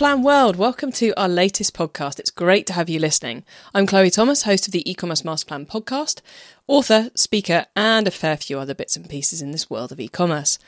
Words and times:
Masterplan 0.00 0.22
World. 0.22 0.56
Welcome 0.56 0.92
to 0.92 1.12
our 1.20 1.28
latest 1.28 1.74
podcast. 1.74 2.18
It's 2.18 2.30
great 2.30 2.66
to 2.68 2.72
have 2.72 2.88
you 2.88 2.98
listening. 2.98 3.44
I'm 3.74 3.86
Chloe 3.86 4.08
Thomas, 4.08 4.44
host 4.44 4.66
of 4.66 4.72
the 4.72 4.90
e-commerce 4.90 5.20
Masterplan 5.20 5.66
podcast, 5.66 6.22
author, 6.66 7.10
speaker, 7.14 7.66
and 7.76 8.08
a 8.08 8.10
fair 8.10 8.38
few 8.38 8.58
other 8.58 8.72
bits 8.72 8.96
and 8.96 9.10
pieces 9.10 9.42
in 9.42 9.50
this 9.50 9.68
world 9.68 9.92
of 9.92 10.00
e-commerce. 10.00 10.58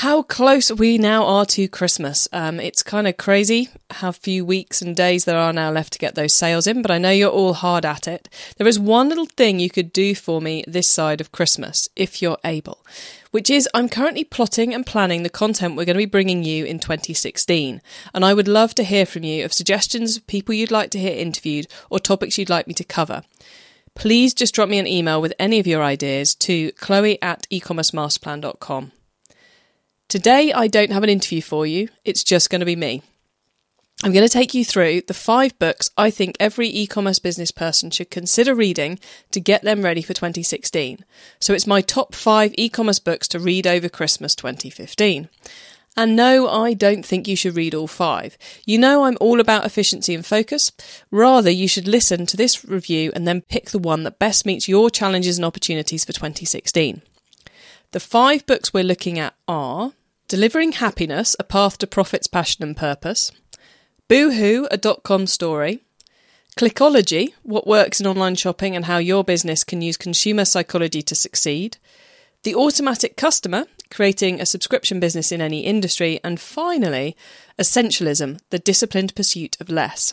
How 0.00 0.20
close 0.20 0.70
we 0.70 0.98
now 0.98 1.24
are 1.24 1.46
to 1.46 1.68
Christmas. 1.68 2.28
Um, 2.30 2.60
it's 2.60 2.82
kind 2.82 3.08
of 3.08 3.16
crazy 3.16 3.70
how 3.90 4.12
few 4.12 4.44
weeks 4.44 4.82
and 4.82 4.94
days 4.94 5.24
there 5.24 5.38
are 5.38 5.54
now 5.54 5.70
left 5.70 5.94
to 5.94 5.98
get 5.98 6.14
those 6.14 6.34
sales 6.34 6.66
in, 6.66 6.82
but 6.82 6.90
I 6.90 6.98
know 6.98 7.08
you're 7.08 7.30
all 7.30 7.54
hard 7.54 7.86
at 7.86 8.06
it. 8.06 8.28
There 8.58 8.66
is 8.66 8.78
one 8.78 9.08
little 9.08 9.24
thing 9.24 9.58
you 9.58 9.70
could 9.70 9.94
do 9.94 10.14
for 10.14 10.42
me 10.42 10.62
this 10.68 10.90
side 10.90 11.22
of 11.22 11.32
Christmas, 11.32 11.88
if 11.96 12.20
you're 12.20 12.36
able, 12.44 12.84
which 13.30 13.48
is 13.48 13.70
I'm 13.72 13.88
currently 13.88 14.22
plotting 14.22 14.74
and 14.74 14.84
planning 14.84 15.22
the 15.22 15.30
content 15.30 15.76
we're 15.76 15.86
going 15.86 15.94
to 15.94 16.04
be 16.04 16.04
bringing 16.04 16.44
you 16.44 16.66
in 16.66 16.78
2016. 16.78 17.80
And 18.12 18.22
I 18.22 18.34
would 18.34 18.48
love 18.48 18.74
to 18.74 18.84
hear 18.84 19.06
from 19.06 19.24
you 19.24 19.46
of 19.46 19.54
suggestions 19.54 20.14
of 20.18 20.26
people 20.26 20.52
you'd 20.52 20.70
like 20.70 20.90
to 20.90 20.98
hear 20.98 21.16
interviewed 21.18 21.68
or 21.88 22.00
topics 22.00 22.36
you'd 22.36 22.50
like 22.50 22.66
me 22.66 22.74
to 22.74 22.84
cover 22.84 23.22
please 23.94 24.34
just 24.34 24.54
drop 24.54 24.68
me 24.68 24.78
an 24.78 24.86
email 24.86 25.22
with 25.22 25.32
any 25.38 25.58
of 25.58 25.66
your 25.66 25.82
ideas 25.82 26.34
to 26.34 26.70
chloe 26.72 27.16
at 27.22 27.46
ecommercemasterplan.com. 27.50 28.92
Today, 30.08 30.52
I 30.52 30.68
don't 30.68 30.92
have 30.92 31.02
an 31.02 31.10
interview 31.10 31.42
for 31.42 31.66
you, 31.66 31.88
it's 32.04 32.22
just 32.22 32.48
going 32.48 32.60
to 32.60 32.66
be 32.66 32.76
me. 32.76 33.02
I'm 34.04 34.12
going 34.12 34.26
to 34.26 34.32
take 34.32 34.54
you 34.54 34.64
through 34.64 35.02
the 35.08 35.14
five 35.14 35.58
books 35.58 35.90
I 35.96 36.10
think 36.10 36.36
every 36.38 36.68
e 36.68 36.86
commerce 36.86 37.18
business 37.18 37.50
person 37.50 37.90
should 37.90 38.10
consider 38.10 38.54
reading 38.54 39.00
to 39.32 39.40
get 39.40 39.62
them 39.62 39.82
ready 39.82 40.02
for 40.02 40.12
2016. 40.12 41.04
So 41.40 41.54
it's 41.54 41.66
my 41.66 41.80
top 41.80 42.14
five 42.14 42.54
e 42.56 42.68
commerce 42.68 42.98
books 42.98 43.26
to 43.28 43.40
read 43.40 43.66
over 43.66 43.88
Christmas 43.88 44.36
2015. 44.36 45.28
And 45.96 46.14
no, 46.14 46.46
I 46.46 46.74
don't 46.74 47.06
think 47.06 47.26
you 47.26 47.36
should 47.36 47.56
read 47.56 47.74
all 47.74 47.86
five. 47.88 48.36
You 48.66 48.78
know 48.78 49.04
I'm 49.04 49.16
all 49.18 49.40
about 49.40 49.64
efficiency 49.64 50.14
and 50.14 50.26
focus. 50.26 50.70
Rather, 51.10 51.50
you 51.50 51.66
should 51.66 51.88
listen 51.88 52.26
to 52.26 52.36
this 52.36 52.64
review 52.66 53.10
and 53.14 53.26
then 53.26 53.40
pick 53.40 53.70
the 53.70 53.78
one 53.78 54.04
that 54.04 54.18
best 54.18 54.44
meets 54.44 54.68
your 54.68 54.90
challenges 54.90 55.38
and 55.38 55.44
opportunities 55.44 56.04
for 56.04 56.12
2016. 56.12 57.00
The 57.92 58.00
five 58.00 58.44
books 58.46 58.74
we're 58.74 58.84
looking 58.84 59.18
at 59.18 59.34
are 59.46 59.92
Delivering 60.28 60.72
Happiness 60.72 61.36
A 61.38 61.44
Path 61.44 61.78
to 61.78 61.86
Profits, 61.86 62.26
Passion 62.26 62.64
and 62.64 62.76
Purpose, 62.76 63.30
Boohoo, 64.08 64.66
a 64.70 64.76
dot 64.76 65.04
com 65.04 65.26
story, 65.26 65.82
Clickology 66.56 67.34
What 67.42 67.66
Works 67.66 68.00
in 68.00 68.06
Online 68.06 68.34
Shopping 68.34 68.74
and 68.74 68.86
How 68.86 68.98
Your 68.98 69.22
Business 69.22 69.62
Can 69.62 69.82
Use 69.82 69.96
Consumer 69.96 70.44
Psychology 70.44 71.00
to 71.02 71.14
Succeed, 71.14 71.78
The 72.42 72.56
Automatic 72.56 73.16
Customer 73.16 73.66
Creating 73.88 74.40
a 74.40 74.46
Subscription 74.46 74.98
Business 74.98 75.30
in 75.30 75.40
Any 75.40 75.60
Industry, 75.60 76.18
and 76.24 76.40
finally, 76.40 77.16
Essentialism 77.56 78.40
The 78.50 78.58
Disciplined 78.58 79.14
Pursuit 79.14 79.56
of 79.60 79.70
Less. 79.70 80.12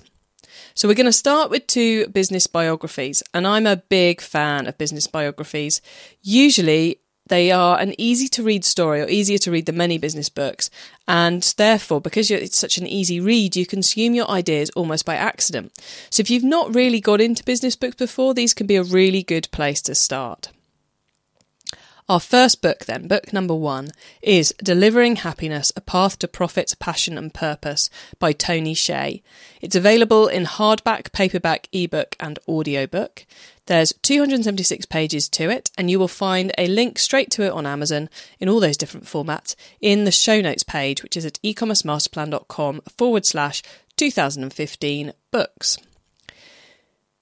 So, 0.75 0.87
we're 0.87 0.93
going 0.93 1.07
to 1.07 1.11
start 1.11 1.49
with 1.49 1.65
two 1.65 2.07
business 2.09 2.45
biographies, 2.45 3.23
and 3.33 3.47
I'm 3.47 3.65
a 3.65 3.77
big 3.77 4.21
fan 4.21 4.67
of 4.67 4.77
business 4.77 5.07
biographies. 5.07 5.81
Usually, 6.21 6.99
they 7.33 7.49
are 7.49 7.79
an 7.79 7.99
easy 7.99 8.27
to 8.27 8.43
read 8.43 8.63
story 8.63 9.01
or 9.01 9.09
easier 9.09 9.39
to 9.39 9.49
read 9.49 9.65
than 9.65 9.75
many 9.75 9.97
business 9.97 10.29
books. 10.29 10.69
And 11.07 11.41
therefore, 11.57 11.99
because 11.99 12.29
it's 12.29 12.55
such 12.55 12.77
an 12.77 12.85
easy 12.85 13.19
read, 13.19 13.55
you 13.55 13.65
consume 13.65 14.13
your 14.13 14.29
ideas 14.29 14.69
almost 14.75 15.03
by 15.03 15.15
accident. 15.15 15.71
So 16.11 16.21
if 16.21 16.29
you've 16.29 16.43
not 16.43 16.75
really 16.75 17.01
got 17.01 17.19
into 17.19 17.43
business 17.43 17.75
books 17.75 17.95
before, 17.95 18.35
these 18.35 18.53
can 18.53 18.67
be 18.67 18.75
a 18.75 18.83
really 18.83 19.23
good 19.23 19.49
place 19.49 19.81
to 19.81 19.95
start. 19.95 20.51
Our 22.07 22.19
first 22.19 22.61
book, 22.61 22.85
then, 22.85 23.07
book 23.07 23.33
number 23.33 23.55
one, 23.55 23.89
is 24.21 24.53
Delivering 24.61 25.15
Happiness 25.15 25.71
A 25.75 25.81
Path 25.81 26.19
to 26.19 26.27
Profit, 26.27 26.75
Passion 26.77 27.17
and 27.17 27.33
Purpose 27.33 27.89
by 28.19 28.31
Tony 28.31 28.75
Hsieh. 28.75 29.23
It's 29.59 29.75
available 29.75 30.27
in 30.27 30.43
hardback, 30.43 31.11
paperback, 31.13 31.67
ebook, 31.71 32.15
and 32.19 32.37
audiobook. 32.47 33.25
There's 33.65 33.93
276 34.01 34.85
pages 34.87 35.29
to 35.29 35.49
it, 35.49 35.71
and 35.77 35.89
you 35.89 35.97
will 35.97 36.09
find 36.09 36.51
a 36.57 36.67
link 36.67 36.99
straight 36.99 37.31
to 37.31 37.43
it 37.43 37.51
on 37.51 37.65
Amazon 37.65 38.09
in 38.39 38.49
all 38.49 38.59
those 38.59 38.77
different 38.77 39.05
formats 39.05 39.55
in 39.79 40.03
the 40.03 40.11
show 40.11 40.41
notes 40.41 40.63
page, 40.63 41.01
which 41.01 41.15
is 41.15 41.25
at 41.25 41.39
ecommercemasterplan.com 41.43 42.81
forward 42.97 43.25
slash 43.25 43.63
2015 43.95 45.13
books. 45.31 45.77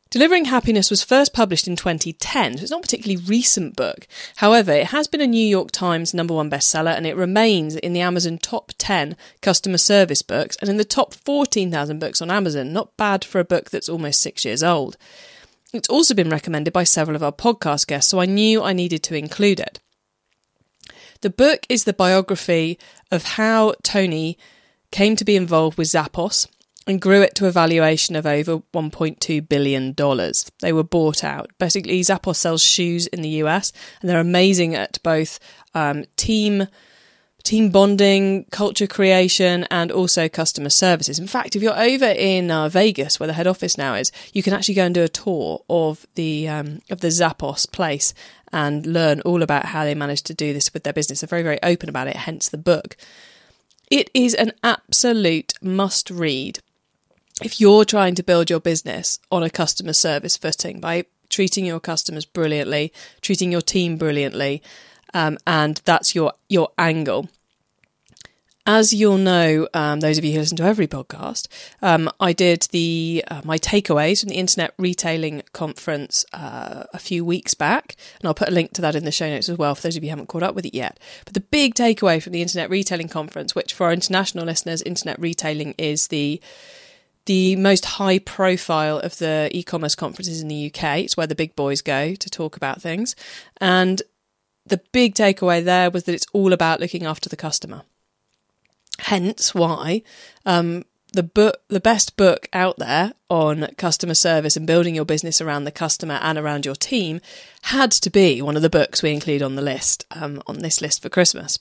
Delivering 0.09 0.45
Happiness 0.45 0.89
was 0.89 1.03
first 1.03 1.31
published 1.31 1.69
in 1.69 1.77
2010, 1.77 2.57
so 2.57 2.63
it's 2.63 2.71
not 2.71 2.79
a 2.79 2.81
particularly 2.81 3.23
recent 3.23 3.77
book. 3.77 4.07
However, 4.37 4.73
it 4.73 4.87
has 4.87 5.07
been 5.07 5.21
a 5.21 5.27
New 5.27 5.47
York 5.47 5.71
Times 5.71 6.13
number 6.13 6.33
one 6.33 6.49
bestseller 6.49 6.93
and 6.97 7.07
it 7.07 7.15
remains 7.15 7.77
in 7.77 7.93
the 7.93 8.01
Amazon 8.01 8.37
top 8.37 8.73
10 8.77 9.15
customer 9.41 9.77
service 9.77 10.21
books 10.21 10.57
and 10.59 10.69
in 10.69 10.75
the 10.75 10.83
top 10.83 11.13
14,000 11.13 11.99
books 11.99 12.21
on 12.21 12.29
Amazon. 12.29 12.73
Not 12.73 12.97
bad 12.97 13.23
for 13.23 13.39
a 13.39 13.45
book 13.45 13.69
that's 13.69 13.87
almost 13.87 14.19
six 14.19 14.43
years 14.43 14.63
old. 14.63 14.97
It's 15.73 15.89
also 15.89 16.13
been 16.13 16.29
recommended 16.29 16.73
by 16.73 16.83
several 16.83 17.15
of 17.15 17.23
our 17.23 17.31
podcast 17.31 17.87
guests, 17.87 18.11
so 18.11 18.19
I 18.19 18.25
knew 18.25 18.61
I 18.61 18.73
needed 18.73 19.03
to 19.03 19.15
include 19.15 19.59
it. 19.59 19.79
The 21.21 21.29
book 21.29 21.65
is 21.69 21.83
the 21.83 21.93
biography 21.93 22.77
of 23.11 23.23
how 23.23 23.75
Tony 23.83 24.37
came 24.91 25.15
to 25.15 25.23
be 25.23 25.35
involved 25.35 25.77
with 25.77 25.87
Zappos 25.87 26.47
and 26.87 27.01
grew 27.01 27.21
it 27.21 27.35
to 27.35 27.47
a 27.47 27.51
valuation 27.51 28.15
of 28.15 28.25
over 28.25 28.59
$1.2 28.73 29.47
billion. 29.47 29.93
They 30.61 30.73
were 30.73 30.83
bought 30.83 31.23
out. 31.23 31.51
Basically, 31.59 32.01
Zappos 32.01 32.37
sells 32.37 32.63
shoes 32.63 33.07
in 33.07 33.21
the 33.21 33.29
US 33.43 33.71
and 34.01 34.09
they're 34.09 34.19
amazing 34.19 34.75
at 34.75 35.01
both 35.03 35.39
um, 35.73 36.05
team 36.17 36.67
team 37.43 37.69
bonding, 37.69 38.45
culture 38.51 38.87
creation, 38.87 39.65
and 39.71 39.91
also 39.91 40.29
customer 40.29 40.69
services. 40.69 41.19
In 41.19 41.27
fact, 41.27 41.55
if 41.55 41.61
you're 41.61 41.79
over 41.79 42.05
in 42.05 42.51
uh, 42.51 42.69
Vegas, 42.69 43.19
where 43.19 43.27
the 43.27 43.33
head 43.33 43.47
office 43.47 43.77
now 43.77 43.95
is, 43.95 44.11
you 44.33 44.43
can 44.43 44.53
actually 44.53 44.75
go 44.75 44.85
and 44.85 44.95
do 44.95 45.03
a 45.03 45.09
tour 45.09 45.63
of 45.69 46.05
the 46.15 46.47
um, 46.47 46.81
of 46.89 47.01
the 47.01 47.07
Zappos 47.07 47.71
place 47.71 48.13
and 48.53 48.85
learn 48.85 49.21
all 49.21 49.41
about 49.41 49.65
how 49.65 49.83
they 49.83 49.95
managed 49.95 50.25
to 50.27 50.33
do 50.33 50.53
this 50.53 50.73
with 50.73 50.83
their 50.83 50.93
business. 50.93 51.21
They're 51.21 51.27
very 51.27 51.43
very 51.43 51.61
open 51.63 51.89
about 51.89 52.07
it. 52.07 52.15
Hence 52.15 52.49
the 52.49 52.57
book. 52.57 52.95
It 53.89 54.09
is 54.13 54.33
an 54.33 54.53
absolute 54.63 55.53
must 55.61 56.09
read 56.09 56.59
if 57.43 57.59
you're 57.59 57.85
trying 57.85 58.15
to 58.15 58.23
build 58.23 58.49
your 58.49 58.59
business 58.59 59.19
on 59.31 59.43
a 59.43 59.49
customer 59.49 59.93
service 59.93 60.37
footing 60.37 60.79
by 60.79 61.05
treating 61.29 61.65
your 61.65 61.79
customers 61.79 62.25
brilliantly, 62.25 62.93
treating 63.21 63.51
your 63.51 63.61
team 63.61 63.97
brilliantly, 63.97 64.61
um, 65.13 65.37
and 65.45 65.81
that's 65.85 66.15
your 66.15 66.33
your 66.49 66.69
angle. 66.77 67.29
As 68.67 68.93
you'll 68.93 69.17
know, 69.17 69.67
um, 69.73 70.01
those 70.01 70.19
of 70.19 70.23
you 70.23 70.33
who 70.33 70.39
listen 70.39 70.57
to 70.57 70.63
every 70.63 70.87
podcast, 70.87 71.47
um, 71.81 72.11
I 72.19 72.31
did 72.31 72.67
the 72.71 73.23
uh, 73.27 73.41
my 73.43 73.57
takeaways 73.57 74.19
from 74.21 74.29
the 74.29 74.35
Internet 74.35 74.75
Retailing 74.77 75.41
Conference 75.51 76.25
uh, 76.31 76.83
a 76.93 76.99
few 76.99 77.25
weeks 77.25 77.55
back, 77.55 77.95
and 78.19 78.27
I'll 78.27 78.35
put 78.35 78.49
a 78.49 78.51
link 78.51 78.73
to 78.73 78.81
that 78.81 78.93
in 78.93 79.03
the 79.03 79.11
show 79.11 79.27
notes 79.27 79.49
as 79.49 79.57
well 79.57 79.73
for 79.73 79.81
those 79.81 79.97
of 79.97 80.03
you 80.03 80.09
who 80.09 80.11
haven't 80.11 80.27
caught 80.27 80.43
up 80.43 80.53
with 80.53 80.65
it 80.65 80.75
yet. 80.75 80.99
But 81.25 81.33
the 81.33 81.41
big 81.41 81.73
takeaway 81.73 82.21
from 82.21 82.33
the 82.33 82.43
Internet 82.43 82.69
Retailing 82.69 83.07
Conference, 83.07 83.55
which 83.55 83.73
for 83.73 83.87
our 83.87 83.93
international 83.93 84.45
listeners, 84.45 84.83
Internet 84.83 85.19
Retailing 85.19 85.73
is 85.79 86.09
the 86.09 86.39
the 87.25 87.55
most 87.55 87.85
high 87.85 88.19
profile 88.19 88.99
of 88.99 89.17
the 89.17 89.49
e-commerce 89.51 89.95
conferences 89.95 90.41
in 90.41 90.47
the 90.47 90.67
UK. 90.67 90.99
It's 90.99 91.15
where 91.17 91.27
the 91.27 91.35
big 91.35 91.55
boys 91.55 91.81
go 91.81 92.15
to 92.15 92.29
talk 92.29 92.57
about 92.57 92.81
things. 92.81 93.15
And 93.59 94.01
the 94.65 94.81
big 94.91 95.15
takeaway 95.15 95.63
there 95.63 95.89
was 95.89 96.03
that 96.05 96.15
it's 96.15 96.27
all 96.33 96.53
about 96.53 96.79
looking 96.79 97.05
after 97.05 97.29
the 97.29 97.35
customer. 97.35 97.83
Hence 98.99 99.55
why 99.55 100.03
um, 100.45 100.85
the 101.13 101.23
book, 101.23 101.61
the 101.67 101.79
best 101.79 102.15
book 102.15 102.47
out 102.53 102.77
there 102.77 103.13
on 103.29 103.67
customer 103.77 104.13
service 104.13 104.55
and 104.55 104.67
building 104.67 104.95
your 104.95 105.05
business 105.05 105.41
around 105.41 105.63
the 105.63 105.71
customer 105.71 106.19
and 106.21 106.37
around 106.37 106.65
your 106.65 106.75
team, 106.75 107.19
had 107.63 107.91
to 107.91 108.09
be 108.09 108.41
one 108.41 108.55
of 108.55 108.61
the 108.61 108.69
books 108.69 109.01
we 109.01 109.11
include 109.11 109.41
on 109.41 109.55
the 109.55 109.61
list 109.61 110.05
um, 110.11 110.41
on 110.47 110.59
this 110.59 110.81
list 110.81 111.01
for 111.01 111.09
Christmas. 111.09 111.59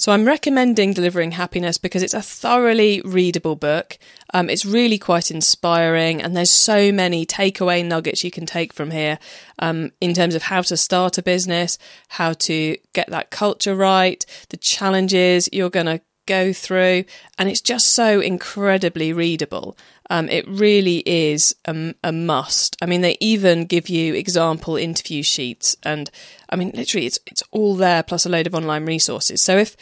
So 0.00 0.12
I'm 0.12 0.24
recommending 0.24 0.94
Delivering 0.94 1.32
Happiness 1.32 1.76
because 1.76 2.02
it's 2.02 2.14
a 2.14 2.22
thoroughly 2.22 3.02
readable 3.04 3.54
book. 3.54 3.98
Um, 4.32 4.48
it's 4.48 4.64
really 4.64 4.96
quite 4.96 5.30
inspiring, 5.30 6.22
and 6.22 6.34
there's 6.34 6.50
so 6.50 6.90
many 6.90 7.26
takeaway 7.26 7.84
nuggets 7.84 8.24
you 8.24 8.30
can 8.30 8.46
take 8.46 8.72
from 8.72 8.92
here 8.92 9.18
um, 9.58 9.90
in 10.00 10.14
terms 10.14 10.34
of 10.34 10.44
how 10.44 10.62
to 10.62 10.76
start 10.78 11.18
a 11.18 11.22
business, 11.22 11.76
how 12.08 12.32
to 12.32 12.78
get 12.94 13.10
that 13.10 13.28
culture 13.28 13.76
right, 13.76 14.24
the 14.48 14.56
challenges 14.56 15.50
you're 15.52 15.68
going 15.68 15.84
to 15.84 16.00
go 16.24 16.54
through, 16.54 17.04
and 17.36 17.50
it's 17.50 17.60
just 17.60 17.88
so 17.88 18.20
incredibly 18.20 19.12
readable. 19.12 19.76
Um, 20.10 20.28
it 20.28 20.46
really 20.46 20.98
is 21.06 21.54
a, 21.64 21.94
a, 22.02 22.10
must. 22.10 22.76
I 22.82 22.86
mean, 22.86 23.00
they 23.00 23.16
even 23.20 23.64
give 23.64 23.88
you 23.88 24.14
example 24.14 24.76
interview 24.76 25.22
sheets, 25.22 25.76
and 25.84 26.10
I 26.50 26.56
mean, 26.56 26.72
literally, 26.74 27.06
it's 27.06 27.20
it's 27.26 27.44
all 27.52 27.76
there 27.76 28.02
plus 28.02 28.26
a 28.26 28.28
load 28.28 28.48
of 28.48 28.54
online 28.54 28.84
resources. 28.84 29.40
So 29.40 29.56
if 29.56 29.76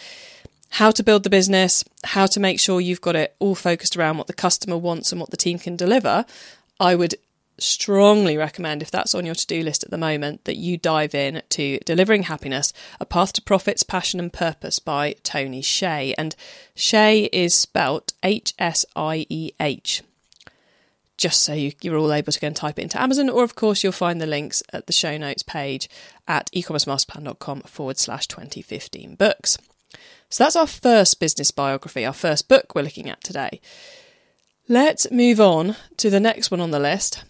how 0.72 0.90
to 0.90 1.02
build 1.02 1.22
the 1.22 1.30
business, 1.30 1.82
how 2.04 2.26
to 2.26 2.40
make 2.40 2.60
sure 2.60 2.80
you've 2.80 3.00
got 3.00 3.16
it 3.16 3.34
all 3.38 3.54
focused 3.54 3.96
around 3.96 4.18
what 4.18 4.26
the 4.26 4.34
customer 4.34 4.76
wants 4.76 5.12
and 5.12 5.20
what 5.20 5.30
the 5.30 5.36
team 5.36 5.58
can 5.58 5.76
deliver, 5.76 6.26
I 6.78 6.94
would 6.94 7.14
strongly 7.58 8.36
recommend, 8.36 8.82
if 8.82 8.90
that's 8.90 9.14
on 9.14 9.26
your 9.26 9.34
to 9.34 9.46
do 9.46 9.62
list 9.62 9.82
at 9.82 9.90
the 9.90 9.98
moment, 9.98 10.44
that 10.44 10.56
you 10.56 10.76
dive 10.76 11.14
in 11.14 11.42
to 11.48 11.78
Delivering 11.86 12.24
Happiness 12.24 12.72
A 13.00 13.06
Path 13.06 13.32
to 13.32 13.42
Profits, 13.42 13.82
Passion 13.82 14.20
and 14.20 14.32
Purpose 14.32 14.78
by 14.78 15.14
Tony 15.22 15.62
Hsieh. 15.62 16.14
And 16.16 16.36
Hsieh 16.76 17.28
is 17.32 17.54
spelt 17.54 18.12
H 18.22 18.54
S 18.58 18.84
I 18.94 19.26
E 19.28 19.52
H. 19.58 20.02
Just 21.18 21.42
so 21.42 21.52
you, 21.52 21.72
you're 21.82 21.98
all 21.98 22.12
able 22.12 22.32
to 22.32 22.40
go 22.40 22.46
and 22.46 22.56
type 22.56 22.78
it 22.78 22.82
into 22.82 23.00
Amazon, 23.00 23.28
or 23.28 23.44
of 23.44 23.54
course, 23.54 23.82
you'll 23.82 23.92
find 23.92 24.20
the 24.20 24.26
links 24.26 24.62
at 24.72 24.86
the 24.86 24.92
show 24.92 25.18
notes 25.18 25.42
page 25.42 25.90
at 26.26 26.50
ecommercemasterplan.com 26.52 27.62
forward 27.62 27.98
slash 27.98 28.26
2015 28.28 29.16
books. 29.16 29.58
So 30.30 30.44
that's 30.44 30.56
our 30.56 30.66
first 30.66 31.20
business 31.20 31.50
biography, 31.50 32.06
our 32.06 32.12
first 32.14 32.48
book 32.48 32.74
we're 32.74 32.82
looking 32.82 33.10
at 33.10 33.22
today. 33.22 33.60
Let's 34.68 35.10
move 35.10 35.40
on 35.40 35.76
to 35.98 36.08
the 36.08 36.20
next 36.20 36.50
one 36.50 36.60
on 36.60 36.70
the 36.70 36.78
list, 36.78 37.24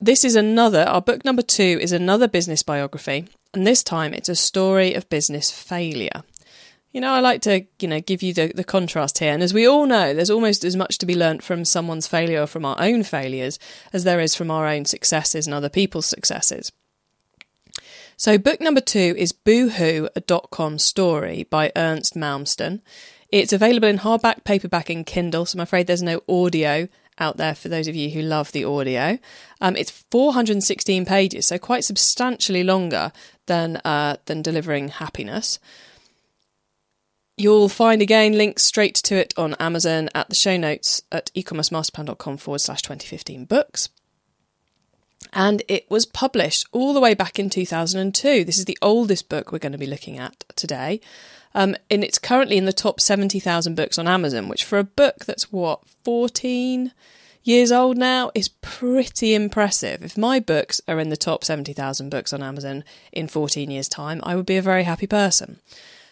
this 0.00 0.24
is 0.24 0.36
another, 0.36 0.82
our 0.84 1.02
book 1.02 1.24
number 1.24 1.42
two 1.42 1.78
is 1.80 1.90
another 1.90 2.28
business 2.28 2.62
biography, 2.62 3.26
and 3.52 3.66
this 3.66 3.82
time 3.82 4.14
it's 4.14 4.28
a 4.28 4.36
story 4.36 4.94
of 4.94 5.08
business 5.08 5.50
failure. 5.50 6.22
You 6.92 7.02
know, 7.02 7.12
I 7.12 7.20
like 7.20 7.42
to, 7.42 7.66
you 7.80 7.88
know, 7.88 8.00
give 8.00 8.22
you 8.22 8.32
the, 8.32 8.52
the 8.54 8.64
contrast 8.64 9.18
here. 9.18 9.32
And 9.32 9.42
as 9.42 9.52
we 9.52 9.66
all 9.66 9.86
know, 9.86 10.14
there's 10.14 10.30
almost 10.30 10.64
as 10.64 10.74
much 10.74 10.96
to 10.98 11.06
be 11.06 11.14
learnt 11.14 11.42
from 11.42 11.64
someone's 11.64 12.06
failure 12.06 12.42
or 12.42 12.46
from 12.46 12.64
our 12.64 12.76
own 12.80 13.02
failures 13.02 13.58
as 13.92 14.04
there 14.04 14.20
is 14.20 14.34
from 14.34 14.50
our 14.50 14.66
own 14.66 14.86
successes 14.86 15.46
and 15.46 15.54
other 15.54 15.68
people's 15.68 16.06
successes. 16.06 16.72
So, 18.16 18.36
book 18.36 18.60
number 18.60 18.80
two 18.80 19.14
is 19.16 19.32
Boohoo, 19.32 20.08
a 20.16 20.20
dot 20.20 20.48
com 20.50 20.78
story 20.78 21.44
by 21.44 21.70
Ernst 21.76 22.16
Malmsten. 22.16 22.80
It's 23.30 23.52
available 23.52 23.86
in 23.86 23.98
hardback, 23.98 24.42
paperback, 24.42 24.90
and 24.90 25.06
Kindle, 25.06 25.46
so 25.46 25.56
I'm 25.56 25.60
afraid 25.60 25.86
there's 25.86 26.02
no 26.02 26.22
audio 26.28 26.88
out 27.20 27.36
there 27.36 27.54
for 27.54 27.68
those 27.68 27.86
of 27.86 27.94
you 27.94 28.10
who 28.10 28.22
love 28.22 28.52
the 28.52 28.64
audio. 28.64 29.18
Um, 29.60 29.76
it's 29.76 29.90
416 30.10 31.04
pages, 31.04 31.46
so 31.46 31.58
quite 31.58 31.84
substantially 31.84 32.64
longer 32.64 33.12
than 33.46 33.76
uh, 33.84 34.16
than 34.24 34.42
delivering 34.42 34.88
happiness. 34.88 35.58
You'll 37.38 37.68
find 37.68 38.02
again 38.02 38.36
links 38.36 38.64
straight 38.64 38.96
to 38.96 39.14
it 39.14 39.32
on 39.36 39.54
Amazon 39.60 40.08
at 40.12 40.28
the 40.28 40.34
show 40.34 40.56
notes 40.56 41.02
at 41.12 41.30
ecommercemasterplan.com 41.36 42.36
forward 42.36 42.58
slash 42.58 42.82
2015 42.82 43.44
books. 43.44 43.90
And 45.32 45.62
it 45.68 45.88
was 45.88 46.04
published 46.04 46.66
all 46.72 46.92
the 46.92 47.00
way 47.00 47.14
back 47.14 47.38
in 47.38 47.48
2002. 47.48 48.44
This 48.44 48.58
is 48.58 48.64
the 48.64 48.76
oldest 48.82 49.28
book 49.28 49.52
we're 49.52 49.60
going 49.60 49.70
to 49.70 49.78
be 49.78 49.86
looking 49.86 50.18
at 50.18 50.42
today. 50.56 51.00
Um, 51.54 51.76
and 51.88 52.02
it's 52.02 52.18
currently 52.18 52.56
in 52.56 52.64
the 52.64 52.72
top 52.72 53.00
70,000 53.00 53.76
books 53.76 53.98
on 53.98 54.08
Amazon, 54.08 54.48
which 54.48 54.64
for 54.64 54.78
a 54.80 54.84
book 54.84 55.24
that's 55.24 55.52
what, 55.52 55.88
14 56.04 56.92
years 57.44 57.70
old 57.70 57.96
now 57.96 58.32
is 58.34 58.48
pretty 58.48 59.32
impressive. 59.34 60.02
If 60.02 60.18
my 60.18 60.40
books 60.40 60.80
are 60.88 60.98
in 60.98 61.08
the 61.08 61.16
top 61.16 61.44
70,000 61.44 62.10
books 62.10 62.32
on 62.32 62.42
Amazon 62.42 62.82
in 63.12 63.28
14 63.28 63.70
years' 63.70 63.88
time, 63.88 64.20
I 64.24 64.34
would 64.34 64.46
be 64.46 64.56
a 64.56 64.62
very 64.62 64.82
happy 64.82 65.06
person. 65.06 65.60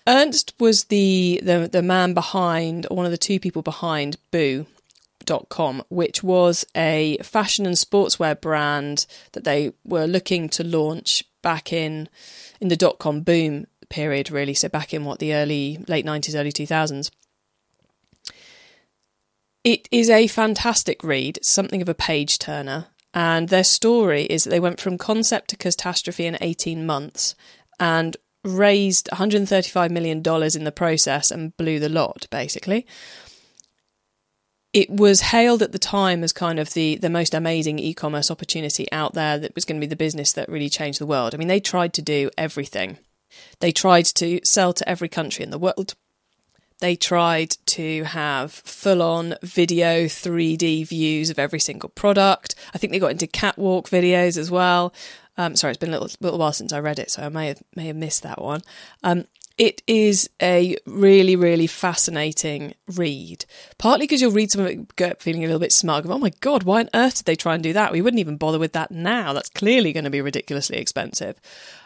Ernst 0.06 0.54
was 0.60 0.84
the, 0.84 1.40
the, 1.42 1.68
the 1.70 1.82
man 1.82 2.14
behind, 2.14 2.86
or 2.90 2.96
one 2.96 3.06
of 3.06 3.12
the 3.12 3.18
two 3.18 3.40
people 3.40 3.62
behind 3.62 4.16
Boo.com, 4.30 5.82
which 5.88 6.22
was 6.22 6.64
a 6.76 7.18
fashion 7.22 7.66
and 7.66 7.74
sportswear 7.74 8.40
brand 8.40 9.06
that 9.32 9.44
they 9.44 9.72
were 9.84 10.06
looking 10.06 10.48
to 10.50 10.62
launch 10.62 11.24
back 11.42 11.72
in 11.72 12.08
in 12.60 12.68
the 12.68 12.76
dot 12.76 12.98
com 12.98 13.20
boom 13.20 13.66
period, 13.88 14.30
really. 14.30 14.54
So 14.54 14.68
back 14.68 14.94
in 14.94 15.04
what 15.04 15.18
the 15.18 15.34
early, 15.34 15.84
late 15.88 16.06
90s, 16.06 16.38
early 16.38 16.52
2000s. 16.52 17.10
It 19.64 19.88
is 19.90 20.08
a 20.08 20.28
fantastic 20.28 21.02
read, 21.02 21.40
something 21.42 21.82
of 21.82 21.88
a 21.88 21.94
page 21.94 22.38
turner. 22.38 22.86
And 23.12 23.48
their 23.48 23.64
story 23.64 24.24
is 24.24 24.44
that 24.44 24.50
they 24.50 24.60
went 24.60 24.80
from 24.80 24.98
concept 24.98 25.50
to 25.50 25.56
catastrophe 25.56 26.26
in 26.26 26.38
18 26.40 26.86
months 26.86 27.34
and 27.80 28.16
raised 28.46 29.08
$135 29.12 29.90
million 29.90 30.18
in 30.18 30.64
the 30.64 30.72
process 30.74 31.30
and 31.30 31.56
blew 31.56 31.78
the 31.78 31.88
lot, 31.88 32.26
basically. 32.30 32.86
It 34.72 34.90
was 34.90 35.20
hailed 35.22 35.62
at 35.62 35.72
the 35.72 35.78
time 35.78 36.22
as 36.22 36.32
kind 36.32 36.58
of 36.58 36.74
the, 36.74 36.96
the 36.96 37.10
most 37.10 37.34
amazing 37.34 37.78
e 37.78 37.94
commerce 37.94 38.30
opportunity 38.30 38.90
out 38.92 39.14
there 39.14 39.38
that 39.38 39.54
was 39.54 39.64
going 39.64 39.80
to 39.80 39.86
be 39.86 39.88
the 39.88 39.96
business 39.96 40.32
that 40.34 40.48
really 40.48 40.68
changed 40.68 41.00
the 41.00 41.06
world. 41.06 41.34
I 41.34 41.38
mean, 41.38 41.48
they 41.48 41.60
tried 41.60 41.92
to 41.94 42.02
do 42.02 42.30
everything 42.36 42.98
they 43.60 43.72
tried 43.72 44.04
to 44.06 44.40
sell 44.44 44.72
to 44.74 44.88
every 44.88 45.08
country 45.08 45.44
in 45.44 45.50
the 45.50 45.58
world. 45.58 45.94
They 46.80 46.94
tried 46.94 47.56
to 47.66 48.04
have 48.04 48.52
full 48.52 49.00
on 49.00 49.34
video 49.42 50.04
3D 50.04 50.86
views 50.86 51.30
of 51.30 51.38
every 51.38 51.60
single 51.60 51.88
product. 51.88 52.54
I 52.74 52.78
think 52.78 52.92
they 52.92 52.98
got 52.98 53.12
into 53.12 53.26
catwalk 53.26 53.88
videos 53.88 54.36
as 54.36 54.50
well. 54.50 54.92
Um, 55.38 55.56
sorry, 55.56 55.72
it's 55.72 55.78
been 55.78 55.90
a 55.90 55.98
little, 55.98 56.08
little 56.20 56.38
while 56.38 56.52
since 56.52 56.72
I 56.72 56.80
read 56.80 56.98
it, 56.98 57.10
so 57.10 57.22
I 57.22 57.28
may 57.28 57.48
have 57.48 57.62
may 57.74 57.86
have 57.86 57.96
missed 57.96 58.22
that 58.22 58.40
one. 58.40 58.62
Um, 59.02 59.26
it 59.58 59.82
is 59.86 60.28
a 60.42 60.76
really, 60.84 61.34
really 61.34 61.66
fascinating 61.66 62.74
read. 62.94 63.46
Partly 63.78 64.04
because 64.04 64.20
you'll 64.20 64.32
read 64.32 64.50
some 64.50 64.60
of 64.60 64.68
it 64.68 65.22
feeling 65.22 65.44
a 65.44 65.46
little 65.46 65.60
bit 65.60 65.72
smug 65.72 66.04
of, 66.04 66.10
oh 66.10 66.18
my 66.18 66.30
God, 66.40 66.64
why 66.64 66.80
on 66.80 66.90
earth 66.92 67.16
did 67.16 67.24
they 67.24 67.36
try 67.36 67.54
and 67.54 67.62
do 67.62 67.72
that? 67.72 67.90
We 67.90 68.02
wouldn't 68.02 68.20
even 68.20 68.36
bother 68.36 68.58
with 68.58 68.74
that 68.74 68.90
now. 68.90 69.32
That's 69.32 69.48
clearly 69.48 69.94
going 69.94 70.04
to 70.04 70.10
be 70.10 70.20
ridiculously 70.20 70.76
expensive. 70.76 71.40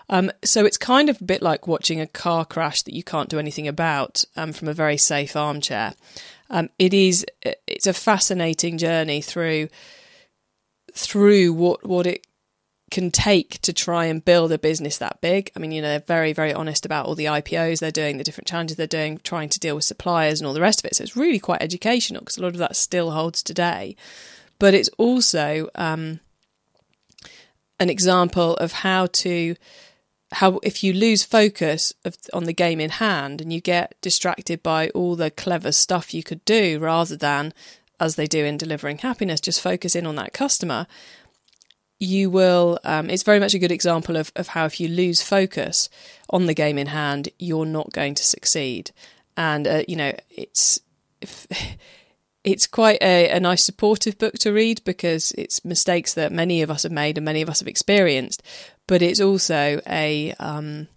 Um, 0.09 0.33
so 0.45 0.67
it's 0.67 0.77
kind 0.77 1.09
of 1.09 1.21
a 1.21 1.25
bit 1.25 1.43
like 1.43 1.69
watching 1.69 2.01
a 2.01 2.09
car 2.09 2.45
crash 2.45 2.83
that 2.83 2.95
you 2.95 3.05
can't 3.05 3.29
do 3.29 3.39
anything 3.39 3.69
about 3.69 4.25
um, 4.37 4.53
from 4.53 4.67
a 4.67 4.75
very 4.75 4.97
safe 4.97 5.37
armchair. 5.37 5.95
Um, 6.51 6.71
it 6.81 6.93
is 6.93 7.25
it's 7.69 7.87
a 7.87 7.93
fascinating 7.93 8.79
journey 8.79 9.21
through 9.21 9.69
through 10.93 11.53
what 11.53 11.87
what 11.87 12.09
it 12.09 12.27
can 12.91 13.11
take 13.11 13.61
to 13.63 13.73
try 13.73 14.07
and 14.07 14.25
build 14.25 14.51
a 14.53 14.59
business 14.59 14.99
that 14.99 15.21
big. 15.21 15.51
I 15.55 15.61
mean, 15.61 15.73
you 15.73 15.81
know, 15.81 15.89
they're 15.89 16.01
very, 16.01 16.33
very 16.33 16.53
honest 16.53 16.85
about 16.85 17.07
all 17.07 17.15
the 17.15 17.27
IPOs 17.27 17.79
they're 17.79 17.91
doing, 17.91 18.19
the 18.19 18.25
different 18.25 18.49
challenges 18.49 18.77
they're 18.77 18.87
doing, 18.87 19.21
trying 19.23 19.49
to 19.51 19.61
deal 19.61 19.77
with 19.77 19.85
suppliers 19.85 20.41
and 20.41 20.47
all 20.47 20.55
the 20.55 20.61
rest 20.61 20.81
of 20.81 20.87
it. 20.87 20.97
So 20.97 21.05
it's 21.05 21.17
really 21.17 21.39
quite 21.39 21.63
educational 21.63 22.21
because 22.21 22.37
a 22.37 22.43
lot 22.43 22.53
of 22.53 22.59
that 22.59 22.77
still 22.77 23.13
holds 23.13 23.43
today. 23.43 23.97
But 24.59 24.75
it's 24.75 24.91
also 24.99 25.69
um, 25.75 26.21
an 27.79 27.91
example 27.91 28.57
of 28.57 28.73
how 28.73 29.07
to 29.07 29.57
how 30.33 30.61
if 30.63 30.85
you 30.85 30.93
lose 30.93 31.25
focus 31.25 31.93
of, 32.05 32.17
on 32.33 32.45
the 32.45 32.53
game 32.53 32.79
in 32.81 32.91
hand 32.91 33.41
and 33.41 33.53
you 33.53 33.61
get 33.61 33.97
distracted 34.01 34.63
by 34.63 34.89
all 34.91 35.17
the 35.17 35.31
clever 35.31 35.73
stuff 35.73 36.15
you 36.15 36.23
could 36.23 36.45
do 36.45 36.79
rather 36.79 37.17
than 37.17 37.53
as 37.99 38.15
they 38.15 38.27
do 38.27 38.45
in 38.45 38.57
delivering 38.57 38.99
happiness 38.99 39.41
just 39.41 39.61
focus 39.61 39.97
in 39.97 40.07
on 40.07 40.15
that 40.15 40.33
customer 40.33 40.87
you 42.01 42.31
will 42.31 42.79
um, 42.85 43.09
it's 43.09 43.23
very 43.23 43.39
much 43.39 43.55
a 43.55 43.59
good 43.59 43.71
example 43.71 44.17
of, 44.17 44.33
of 44.35 44.49
how 44.49 44.65
if 44.65 44.81
you 44.81 44.89
lose 44.89 45.23
focus 45.23 45.89
on 46.31 46.47
the 46.47 46.55
game 46.55 46.79
in 46.79 46.89
hand 46.89 47.29
you're 47.39 47.67
not 47.67 47.93
going 47.93 48.15
to 48.15 48.25
succeed. 48.25 48.91
And 49.37 49.69
uh, 49.69 49.85
you 49.87 49.97
know 49.97 50.13
it's 50.31 50.81
if, 51.21 51.47
it's 52.45 52.67
quite 52.67 53.01
a, 53.03 53.29
a 53.29 53.39
nice 53.39 53.63
supportive 53.63 54.17
book 54.17 54.35
to 54.35 54.53
read 54.53 54.83
because 54.85 55.33
it's 55.33 55.65
mistakes 55.65 56.15
that 56.15 56.33
many 56.33 56.63
of 56.63 56.71
us 56.71 56.85
have 56.85 56.93
made 56.93 57.19
and 57.19 57.25
many 57.25 57.43
of 57.43 57.51
us 57.51 57.61
have 57.61 57.69
experienced 57.69 58.43
but 58.87 59.03
it's 59.03 59.21
also 59.21 59.81
a 59.87 60.33
um, 60.41 60.89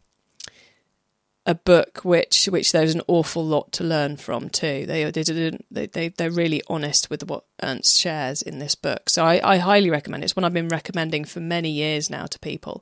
a 1.45 1.55
book 1.55 2.05
which 2.05 2.45
which 2.45 2.71
there's 2.71 2.95
an 2.95 3.01
awful 3.07 3.43
lot 3.43 3.71
to 3.73 3.83
learn 3.83 4.15
from 4.15 4.49
too. 4.49 4.85
They 4.85 5.11
they 5.11 5.23
they, 5.69 5.85
they 5.87 6.07
they're 6.07 6.31
really 6.31 6.61
honest 6.67 7.09
with 7.09 7.27
what 7.27 7.43
Ernst 7.61 7.99
shares 7.99 8.41
in 8.41 8.59
this 8.59 8.75
book, 8.75 9.09
so 9.09 9.25
I, 9.25 9.41
I 9.43 9.57
highly 9.57 9.89
recommend 9.89 10.23
it. 10.23 10.27
It's 10.27 10.35
one 10.35 10.45
I've 10.45 10.53
been 10.53 10.69
recommending 10.69 11.25
for 11.25 11.41
many 11.41 11.69
years 11.69 12.09
now 12.09 12.27
to 12.27 12.39
people, 12.39 12.81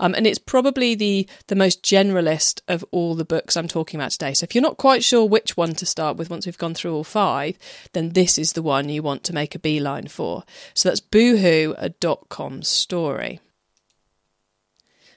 um, 0.00 0.14
and 0.14 0.26
it's 0.26 0.40
probably 0.40 0.96
the 0.96 1.28
the 1.46 1.54
most 1.54 1.84
generalist 1.84 2.62
of 2.66 2.84
all 2.90 3.14
the 3.14 3.24
books 3.24 3.56
I'm 3.56 3.68
talking 3.68 4.00
about 4.00 4.10
today. 4.10 4.34
So 4.34 4.44
if 4.44 4.56
you're 4.56 4.62
not 4.62 4.76
quite 4.76 5.04
sure 5.04 5.24
which 5.24 5.56
one 5.56 5.74
to 5.74 5.86
start 5.86 6.16
with 6.16 6.30
once 6.30 6.46
we've 6.46 6.58
gone 6.58 6.74
through 6.74 6.94
all 6.94 7.04
five, 7.04 7.58
then 7.92 8.10
this 8.10 8.38
is 8.38 8.54
the 8.54 8.62
one 8.62 8.88
you 8.88 9.02
want 9.02 9.22
to 9.24 9.32
make 9.32 9.54
a 9.54 9.60
beeline 9.60 10.08
for. 10.08 10.42
So 10.74 10.88
that's 10.88 11.00
Boohoo, 11.00 11.74
a 11.78 11.90
dot 11.90 12.28
com 12.28 12.62
story. 12.62 13.38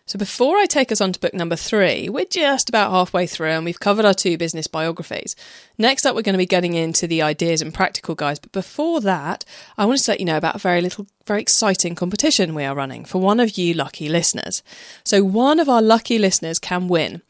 So 0.05 0.19
before 0.19 0.57
I 0.57 0.65
take 0.65 0.91
us 0.91 0.99
on 0.99 1.13
to 1.13 1.19
book 1.19 1.33
number 1.33 1.55
three, 1.55 2.09
we're 2.09 2.25
just 2.25 2.67
about 2.67 2.91
halfway 2.91 3.25
through 3.25 3.51
and 3.51 3.63
we've 3.63 3.79
covered 3.79 4.03
our 4.03 4.13
two 4.13 4.37
business 4.37 4.67
biographies. 4.67 5.33
Next 5.77 6.05
up, 6.05 6.13
we're 6.13 6.23
going 6.23 6.33
to 6.33 6.37
be 6.37 6.45
getting 6.45 6.73
into 6.73 7.07
the 7.07 7.21
ideas 7.21 7.61
and 7.61 7.73
practical 7.73 8.13
guys. 8.13 8.37
But 8.37 8.51
before 8.51 8.99
that, 8.99 9.45
I 9.77 9.85
want 9.85 9.99
to 9.99 10.11
let 10.11 10.19
you 10.19 10.25
know 10.25 10.35
about 10.35 10.55
a 10.55 10.59
very 10.59 10.81
little, 10.81 11.07
very 11.25 11.41
exciting 11.41 11.95
competition 11.95 12.53
we 12.53 12.65
are 12.65 12.75
running 12.75 13.05
for 13.05 13.21
one 13.21 13.39
of 13.39 13.57
you 13.57 13.73
lucky 13.73 14.09
listeners. 14.09 14.61
So 15.05 15.23
one 15.23 15.57
of 15.57 15.69
our 15.69 15.81
lucky 15.81 16.19
listeners 16.19 16.59
can 16.59 16.89
win 16.89 17.21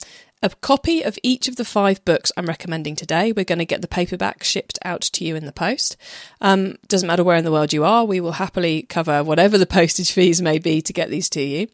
a 0.42 0.50
copy 0.50 1.03
of 1.03 1.20
each 1.22 1.48
of 1.48 1.58
the 1.58 1.65
five 1.65 2.03
books 2.06 2.32
I'm 2.36 2.48
recommending 2.48 2.96
today. 2.96 3.32
We're 3.32 3.46
going 3.46 3.60
to 3.60 3.65
get 3.65 3.84
the 3.84 3.88
paperback 3.88 4.44
shipped 4.44 4.80
out 4.84 5.01
to 5.01 5.24
you 5.24 5.36
in 5.36 5.46
the 5.46 5.53
post. 5.53 5.96
Um, 6.42 6.80
doesn't 6.88 7.08
matter 7.08 7.24
where 7.24 7.38
in 7.38 7.46
the 7.46 7.51
world 7.51 7.72
you 7.72 7.86
are, 7.86 8.03
we 8.03 8.20
will 8.20 8.34
happily 8.34 8.82
cover 8.82 9.24
whatever 9.24 9.60
the 9.60 9.68
postage 9.68 10.12
fees 10.12 10.42
may 10.42 10.58
be 10.58 10.82
to 10.82 10.92
get 10.92 11.12
these 11.12 11.30
to 11.30 11.42
you. 11.42 11.68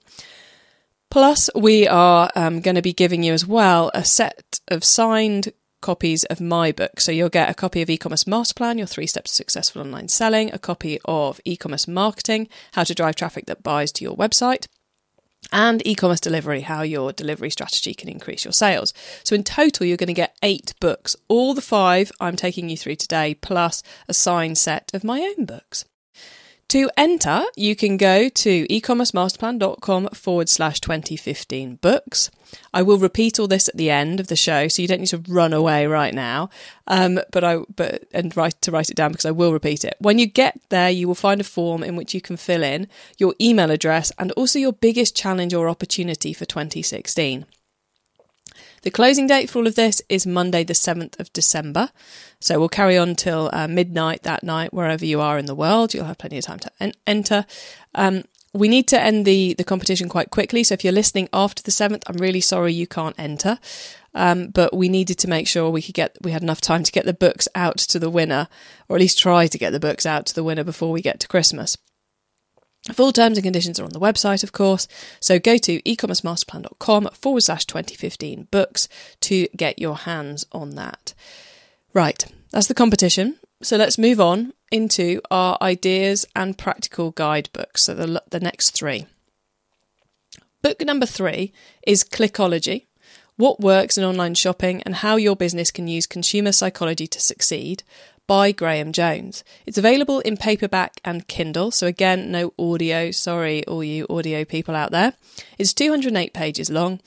Plus, 1.10 1.50
we 1.56 1.88
are 1.88 2.30
um, 2.36 2.62
going 2.62 2.75
to 2.75 2.84
be 2.84 2.94
giving 2.94 3.24
you 3.24 3.34
as 3.34 3.46
well 3.46 3.89
a 3.94 4.06
set 4.06 4.60
of 4.68 4.84
signed 4.84 5.51
copies 5.82 6.24
of 6.25 6.39
my 6.39 6.72
book. 6.72 7.00
So 7.00 7.12
you'll 7.12 7.30
get 7.30 7.50
a 7.50 7.56
copy 7.56 7.82
of 7.82 7.89
e-commerce 7.89 8.28
master 8.28 8.54
plan, 8.54 8.78
your 8.78 8.86
three 8.86 9.08
steps 9.08 9.32
to 9.32 9.38
successful 9.38 9.82
online 9.82 10.08
selling, 10.08 10.54
a 10.54 10.60
copy 10.60 11.00
of 11.06 11.39
e-commerce 11.46 11.88
marketing, 11.88 12.48
how 12.74 12.84
to 12.84 12.94
drive 12.94 13.16
traffic 13.16 13.48
that 13.48 13.63
buys 13.63 13.92
to 13.94 14.04
your 14.04 14.16
website, 14.16 14.68
and 15.51 15.86
e-commerce 15.88 16.20
delivery, 16.20 16.62
how 16.62 16.82
your 16.82 17.12
delivery 17.12 17.50
strategy 17.50 17.94
can 17.94 18.10
increase 18.10 18.46
your 18.46 18.51
sales. 18.51 18.94
So 19.24 19.36
in 19.36 19.44
total, 19.44 19.86
you're 19.86 19.98
going 19.98 20.08
to 20.08 20.13
get 20.13 20.38
eight 20.44 20.74
books, 20.80 21.16
all 21.28 21.54
the 21.54 21.62
five 21.62 22.12
I'm 22.20 22.36
taking 22.36 22.70
you 22.70 22.78
through 22.78 22.98
today, 22.98 23.34
plus 23.34 23.82
a 24.08 24.13
signed 24.13 24.58
set 24.58 24.92
of 24.94 25.04
my 25.04 25.22
own 25.22 25.46
books. 25.46 25.86
To 26.69 26.88
enter, 26.95 27.45
you 27.55 27.75
can 27.75 27.97
go 27.97 28.29
to 28.29 28.67
ecommercemasterplan.com 28.67 30.09
forward 30.09 30.49
slash 30.49 30.79
2015 30.79 31.77
books. 31.77 32.29
I 32.71 32.83
will 32.83 32.99
repeat 32.99 33.39
all 33.39 33.47
this 33.47 33.67
at 33.67 33.75
the 33.75 33.89
end 33.89 34.19
of 34.19 34.27
the 34.27 34.35
show, 34.35 34.67
so 34.67 34.83
you 34.83 34.88
don't 34.88 34.99
need 34.99 35.07
to 35.07 35.23
run 35.27 35.51
away 35.51 35.88
right 35.88 36.13
now. 36.13 36.51
Um, 36.85 37.21
but 37.31 37.43
I 37.43 37.61
but 37.75 38.03
and 38.13 38.38
write 38.38 38.61
to 38.61 38.71
write 38.71 38.91
it 38.91 38.95
down 38.95 39.11
because 39.11 39.25
I 39.25 39.31
will 39.31 39.51
repeat 39.51 39.83
it. 39.83 39.95
When 39.97 40.19
you 40.19 40.27
get 40.27 40.61
there, 40.69 40.91
you 40.91 41.07
will 41.07 41.15
find 41.15 41.41
a 41.41 41.43
form 41.43 41.83
in 41.83 41.95
which 41.95 42.13
you 42.13 42.21
can 42.21 42.38
fill 42.38 42.61
in 42.61 42.88
your 43.17 43.33
email 43.41 43.71
address 43.71 44.11
and 44.19 44.31
also 44.33 44.59
your 44.59 44.73
biggest 44.73 45.15
challenge 45.15 45.55
or 45.55 45.69
opportunity 45.69 46.33
for 46.33 46.45
2016. 46.45 47.47
The 48.82 48.91
closing 48.91 49.27
date 49.27 49.50
for 49.50 49.60
all 49.60 49.68
of 49.68 49.75
this 49.75 50.01
is 50.10 50.25
Monday, 50.25 50.63
the 50.63 50.74
7th 50.74 51.20
of 51.20 51.32
December. 51.34 51.91
So 52.39 52.60
we'll 52.60 52.70
carry 52.70 52.98
on 52.98 53.15
till 53.15 53.50
uh, 53.53 53.68
midnight 53.68 54.24
that 54.24 54.44
night, 54.44 54.74
wherever 54.74 55.06
you 55.06 55.22
are 55.22 55.38
in 55.38 55.46
the 55.46 55.56
world. 55.56 55.94
You'll 55.94 56.06
have 56.06 56.18
plenty 56.18 56.38
of 56.38 56.46
time 56.46 56.60
to 56.60 56.72
en- 56.79 56.94
enter. 57.06 57.46
Um, 57.96 58.24
we 58.53 58.68
need 58.68 58.88
to 58.88 59.00
end 59.00 59.25
the, 59.25 59.53
the 59.53 59.63
competition 59.63 60.10
quite 60.10 60.32
quickly. 60.32 60.63
So 60.63 60.74
if 60.74 60.84
you're 60.84 60.94
listening 60.94 61.29
after 61.34 61.62
the 61.62 61.72
7th, 61.72 62.03
I'm 62.08 62.18
really 62.18 62.41
sorry 62.41 62.74
you 62.74 62.88
can't 62.88 63.15
enter. 63.20 63.60
Um, 64.15 64.48
but 64.48 64.75
we 64.75 64.89
needed 64.89 65.20
to 65.20 65.29
make 65.29 65.48
sure 65.48 65.70
we 65.70 65.84
could 65.84 65.94
get 65.94 66.18
we 66.22 66.32
had 66.32 66.41
enough 66.41 66.62
time 66.62 66.84
to 66.84 66.91
get 66.91 67.06
the 67.06 67.13
books 67.13 67.48
out 67.53 67.77
to 67.77 68.00
the 68.00 68.10
winner, 68.10 68.48
or 68.88 68.96
at 68.96 69.01
least 69.01 69.20
try 69.20 69.46
to 69.46 69.58
get 69.58 69.72
the 69.72 69.79
books 69.79 70.06
out 70.06 70.25
to 70.27 70.36
the 70.36 70.44
winner 70.44 70.63
before 70.63 70.91
we 70.91 71.01
get 71.01 71.20
to 71.20 71.27
Christmas. 71.27 71.77
Full 72.93 73.12
terms 73.12 73.38
and 73.38 73.43
conditions 73.43 73.79
are 73.79 73.83
on 73.83 73.91
the 73.91 74.00
website, 74.00 74.43
of 74.43 74.51
course. 74.51 74.88
So 75.19 75.38
go 75.38 75.57
to 75.57 75.81
ecommercemasterplan.com 75.81 77.09
forward 77.13 77.41
slash 77.41 77.65
2015 77.65 78.48
books 78.51 78.88
to 79.21 79.48
get 79.55 79.79
your 79.79 79.98
hands 79.98 80.45
on 80.51 80.75
that. 80.75 81.13
Right, 81.93 82.25
that's 82.51 82.67
the 82.67 82.74
competition. 82.74 83.38
So 83.62 83.75
let's 83.75 83.98
move 83.98 84.21
on 84.21 84.53
into 84.71 85.21
our 85.29 85.57
ideas 85.62 86.25
and 86.36 86.57
practical 86.57 87.12
guidebooks. 87.12 87.83
So 87.83 87.93
the, 87.93 88.24
the 88.29 88.39
next 88.39 88.71
three. 88.71 89.05
Book 90.62 90.81
number 90.81 91.05
three 91.05 91.53
is 91.86 92.03
Clickology 92.03 92.88
What 93.36 93.59
Works 93.59 93.98
in 93.98 94.03
Online 94.03 94.36
Shopping 94.36 94.81
and 94.83 94.95
How 94.95 95.15
Your 95.15 95.36
Business 95.36 95.71
Can 95.71 95.88
Use 95.88 96.05
Consumer 96.05 96.51
Psychology 96.51 97.07
to 97.07 97.19
Succeed 97.19 97.83
by 98.29 98.51
Graham 98.51 98.91
Jones. 98.91 99.43
It's 99.65 99.79
available 99.79 100.19
in 100.19 100.38
paperback 100.38 101.01
and 101.03 101.27
Kindle, 101.27 101.71
so 101.71 101.88
again, 101.88 102.29
no 102.29 102.53
audio. 102.59 103.09
Sorry, 103.09 103.65
all 103.65 103.83
you 103.83 104.05
audio 104.07 104.45
people 104.45 104.75
out 104.75 104.91
there. 104.91 105.13
It's 105.57 105.74
208 105.74 106.31
pages 106.31 106.69
long, 106.69 107.00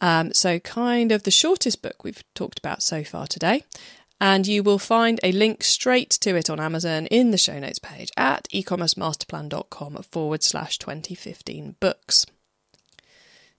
um, 0.00 0.32
so 0.32 0.58
kind 0.58 1.12
of 1.12 1.24
the 1.24 1.30
shortest 1.30 1.82
book 1.82 2.02
we've 2.02 2.24
talked 2.32 2.58
about 2.58 2.82
so 2.82 3.04
far 3.04 3.26
today. 3.26 3.62
And 4.22 4.46
you 4.46 4.62
will 4.62 4.78
find 4.78 5.20
a 5.22 5.32
link 5.32 5.62
straight 5.64 6.08
to 6.22 6.34
it 6.34 6.48
on 6.48 6.58
Amazon 6.58 7.04
in 7.08 7.30
the 7.30 7.36
show 7.36 7.58
notes 7.58 7.78
page 7.78 8.10
at 8.16 8.48
ecommercemasterplan.com 8.48 9.96
forward 10.10 10.42
slash 10.42 10.78
2015 10.78 11.76
books. 11.78 12.24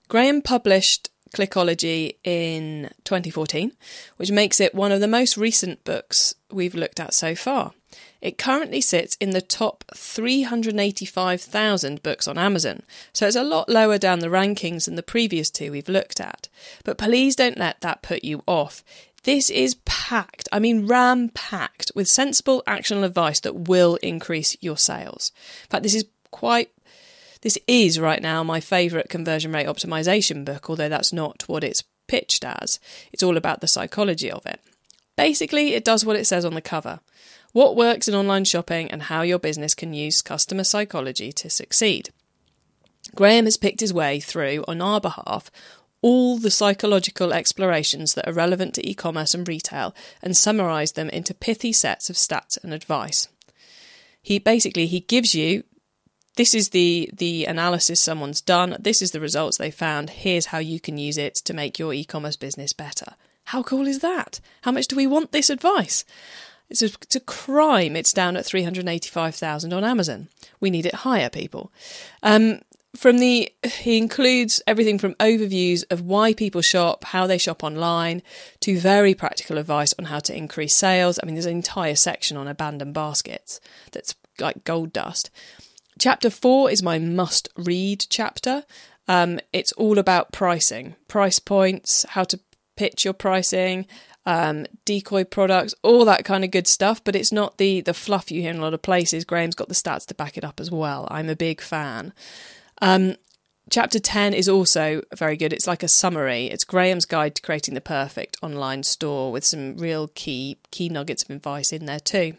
Graham 0.08 0.42
published 0.42 1.08
Clickology 1.32 2.18
in 2.24 2.90
2014, 3.04 3.72
which 4.16 4.30
makes 4.30 4.60
it 4.60 4.74
one 4.74 4.92
of 4.92 5.00
the 5.00 5.08
most 5.08 5.36
recent 5.36 5.84
books 5.84 6.34
we've 6.50 6.74
looked 6.74 7.00
at 7.00 7.14
so 7.14 7.34
far. 7.34 7.72
It 8.20 8.38
currently 8.38 8.80
sits 8.80 9.16
in 9.16 9.30
the 9.30 9.42
top 9.42 9.84
385,000 9.94 12.02
books 12.02 12.28
on 12.28 12.38
Amazon, 12.38 12.82
so 13.12 13.26
it's 13.26 13.36
a 13.36 13.42
lot 13.42 13.68
lower 13.68 13.98
down 13.98 14.20
the 14.20 14.28
rankings 14.28 14.84
than 14.84 14.94
the 14.94 15.02
previous 15.02 15.50
two 15.50 15.72
we've 15.72 15.88
looked 15.88 16.20
at. 16.20 16.48
But 16.84 16.98
please 16.98 17.34
don't 17.34 17.58
let 17.58 17.80
that 17.80 18.02
put 18.02 18.22
you 18.22 18.44
off. 18.46 18.84
This 19.24 19.50
is 19.50 19.76
packed, 19.84 20.48
I 20.52 20.58
mean, 20.58 20.86
ram 20.86 21.30
packed 21.30 21.92
with 21.94 22.08
sensible 22.08 22.62
actionable 22.66 23.04
advice 23.04 23.40
that 23.40 23.68
will 23.68 23.96
increase 24.02 24.56
your 24.60 24.76
sales. 24.76 25.32
In 25.64 25.70
fact, 25.70 25.82
this 25.82 25.94
is 25.94 26.04
quite 26.30 26.70
this 27.42 27.58
is 27.66 28.00
right 28.00 28.22
now 28.22 28.42
my 28.42 28.60
favourite 28.60 29.08
conversion 29.08 29.52
rate 29.52 29.66
optimization 29.66 30.44
book, 30.44 30.68
although 30.70 30.88
that's 30.88 31.12
not 31.12 31.44
what 31.48 31.62
it's 31.62 31.84
pitched 32.08 32.44
as. 32.44 32.80
It's 33.12 33.22
all 33.22 33.36
about 33.36 33.60
the 33.60 33.68
psychology 33.68 34.30
of 34.30 34.46
it. 34.46 34.60
Basically, 35.16 35.74
it 35.74 35.84
does 35.84 36.04
what 36.04 36.16
it 36.16 36.26
says 36.26 36.44
on 36.44 36.54
the 36.54 36.60
cover 36.60 37.00
what 37.52 37.76
works 37.76 38.08
in 38.08 38.14
online 38.14 38.44
shopping 38.44 38.90
and 38.90 39.04
how 39.04 39.22
your 39.22 39.38
business 39.38 39.74
can 39.74 39.92
use 39.92 40.22
customer 40.22 40.64
psychology 40.64 41.32
to 41.32 41.50
succeed. 41.50 42.10
Graham 43.14 43.44
has 43.44 43.58
picked 43.58 43.80
his 43.80 43.92
way 43.92 44.20
through, 44.20 44.64
on 44.66 44.80
our 44.80 45.00
behalf, 45.00 45.50
all 46.00 46.38
the 46.38 46.50
psychological 46.50 47.32
explorations 47.32 48.14
that 48.14 48.26
are 48.26 48.32
relevant 48.32 48.74
to 48.74 48.88
e 48.88 48.94
commerce 48.94 49.34
and 49.34 49.46
retail 49.46 49.94
and 50.22 50.36
summarised 50.36 50.96
them 50.96 51.10
into 51.10 51.34
pithy 51.34 51.72
sets 51.72 52.08
of 52.10 52.16
stats 52.16 52.58
and 52.64 52.72
advice. 52.72 53.28
He 54.20 54.38
basically 54.38 54.86
he 54.86 55.00
gives 55.00 55.34
you 55.34 55.64
this 56.36 56.54
is 56.54 56.70
the 56.70 57.10
the 57.12 57.44
analysis 57.44 58.00
someone's 58.00 58.40
done. 58.40 58.76
This 58.80 59.02
is 59.02 59.10
the 59.10 59.20
results 59.20 59.58
they 59.58 59.70
found. 59.70 60.10
Here's 60.10 60.46
how 60.46 60.58
you 60.58 60.80
can 60.80 60.98
use 60.98 61.18
it 61.18 61.34
to 61.36 61.54
make 61.54 61.78
your 61.78 61.92
e-commerce 61.92 62.36
business 62.36 62.72
better. 62.72 63.14
How 63.46 63.62
cool 63.62 63.86
is 63.86 63.98
that? 63.98 64.40
How 64.62 64.72
much 64.72 64.86
do 64.86 64.96
we 64.96 65.06
want 65.06 65.32
this 65.32 65.50
advice? 65.50 66.04
It's 66.70 66.80
a, 66.80 66.86
it's 66.86 67.16
a 67.16 67.20
crime. 67.20 67.96
It's 67.96 68.14
down 68.14 68.36
at 68.36 68.46
385,000 68.46 69.72
on 69.74 69.84
Amazon. 69.84 70.28
We 70.58 70.70
need 70.70 70.86
it 70.86 70.94
higher 70.94 71.28
people. 71.28 71.70
Um, 72.22 72.60
from 72.96 73.18
the 73.18 73.52
he 73.62 73.98
includes 73.98 74.62
everything 74.66 74.98
from 74.98 75.14
overviews 75.14 75.84
of 75.90 76.02
why 76.02 76.34
people 76.34 76.62
shop 76.62 77.04
how 77.04 77.26
they 77.26 77.38
shop 77.38 77.62
online 77.62 78.22
to 78.60 78.78
very 78.78 79.14
practical 79.14 79.58
advice 79.58 79.94
on 79.98 80.06
how 80.06 80.18
to 80.20 80.36
increase 80.36 80.74
sales. 80.74 81.18
I 81.22 81.26
mean 81.26 81.34
there's 81.34 81.46
an 81.46 81.56
entire 81.56 81.94
section 81.94 82.36
on 82.36 82.48
abandoned 82.48 82.94
baskets 82.94 83.60
that's 83.92 84.14
like 84.38 84.64
gold 84.64 84.92
dust 84.92 85.30
Chapter 85.98 86.30
four 86.30 86.70
is 86.70 86.82
my 86.82 86.98
must 86.98 87.48
read 87.56 88.06
chapter. 88.08 88.64
Um, 89.08 89.40
it's 89.52 89.72
all 89.72 89.98
about 89.98 90.32
pricing, 90.32 90.96
price 91.08 91.38
points, 91.38 92.06
how 92.10 92.24
to 92.24 92.40
pitch 92.76 93.04
your 93.04 93.14
pricing, 93.14 93.86
um, 94.24 94.66
decoy 94.84 95.24
products, 95.24 95.74
all 95.82 96.04
that 96.04 96.24
kind 96.24 96.44
of 96.44 96.50
good 96.50 96.66
stuff. 96.66 97.02
But 97.02 97.16
it's 97.16 97.32
not 97.32 97.58
the 97.58 97.80
the 97.80 97.94
fluff 97.94 98.30
you 98.30 98.40
hear 98.40 98.50
in 98.50 98.58
a 98.58 98.62
lot 98.62 98.74
of 98.74 98.82
places. 98.82 99.24
Graham's 99.24 99.54
got 99.54 99.68
the 99.68 99.74
stats 99.74 100.06
to 100.06 100.14
back 100.14 100.36
it 100.36 100.44
up 100.44 100.60
as 100.60 100.70
well. 100.70 101.06
I'm 101.10 101.28
a 101.28 101.36
big 101.36 101.60
fan. 101.60 102.12
Um, 102.80 103.16
chapter 103.70 103.98
10 103.98 104.34
is 104.34 104.48
also 104.48 105.02
very 105.14 105.36
good. 105.36 105.52
It's 105.52 105.66
like 105.66 105.82
a 105.82 105.88
summary. 105.88 106.46
It's 106.46 106.64
Graham's 106.64 107.04
guide 107.04 107.36
to 107.36 107.42
creating 107.42 107.74
the 107.74 107.80
perfect 107.80 108.36
online 108.42 108.82
store 108.82 109.30
with 109.30 109.44
some 109.44 109.76
real 109.76 110.08
key 110.08 110.58
key 110.70 110.88
nuggets 110.88 111.22
of 111.22 111.30
advice 111.30 111.72
in 111.72 111.86
there 111.86 112.00
too 112.00 112.36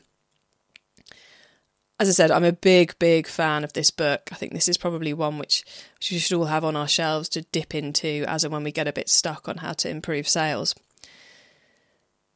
as 2.04 2.10
I 2.10 2.12
said, 2.12 2.32
I'm 2.32 2.44
a 2.44 2.52
big, 2.52 3.00
big 3.00 3.28
fan 3.28 3.64
of 3.64 3.72
this 3.72 3.90
book. 3.90 4.28
I 4.32 4.36
think 4.36 4.52
this 4.52 4.68
is 4.68 4.78
probably 4.78 5.14
one 5.14 5.38
which, 5.38 5.64
which 5.96 6.12
we 6.12 6.18
should 6.18 6.36
all 6.36 6.46
have 6.46 6.66
on 6.66 6.76
our 6.76 6.88
shelves 6.88 7.30
to 7.30 7.44
dip 7.44 7.74
into 7.74 8.26
as 8.28 8.44
and 8.44 8.52
when 8.52 8.66
we 8.66 8.74
get 8.74 8.90
a 8.90 8.94
bit 8.94 9.08
stuck 9.08 9.48
on 9.48 9.58
how 9.58 9.72
to 9.72 9.90
improve 9.90 10.28
sales. 10.28 10.76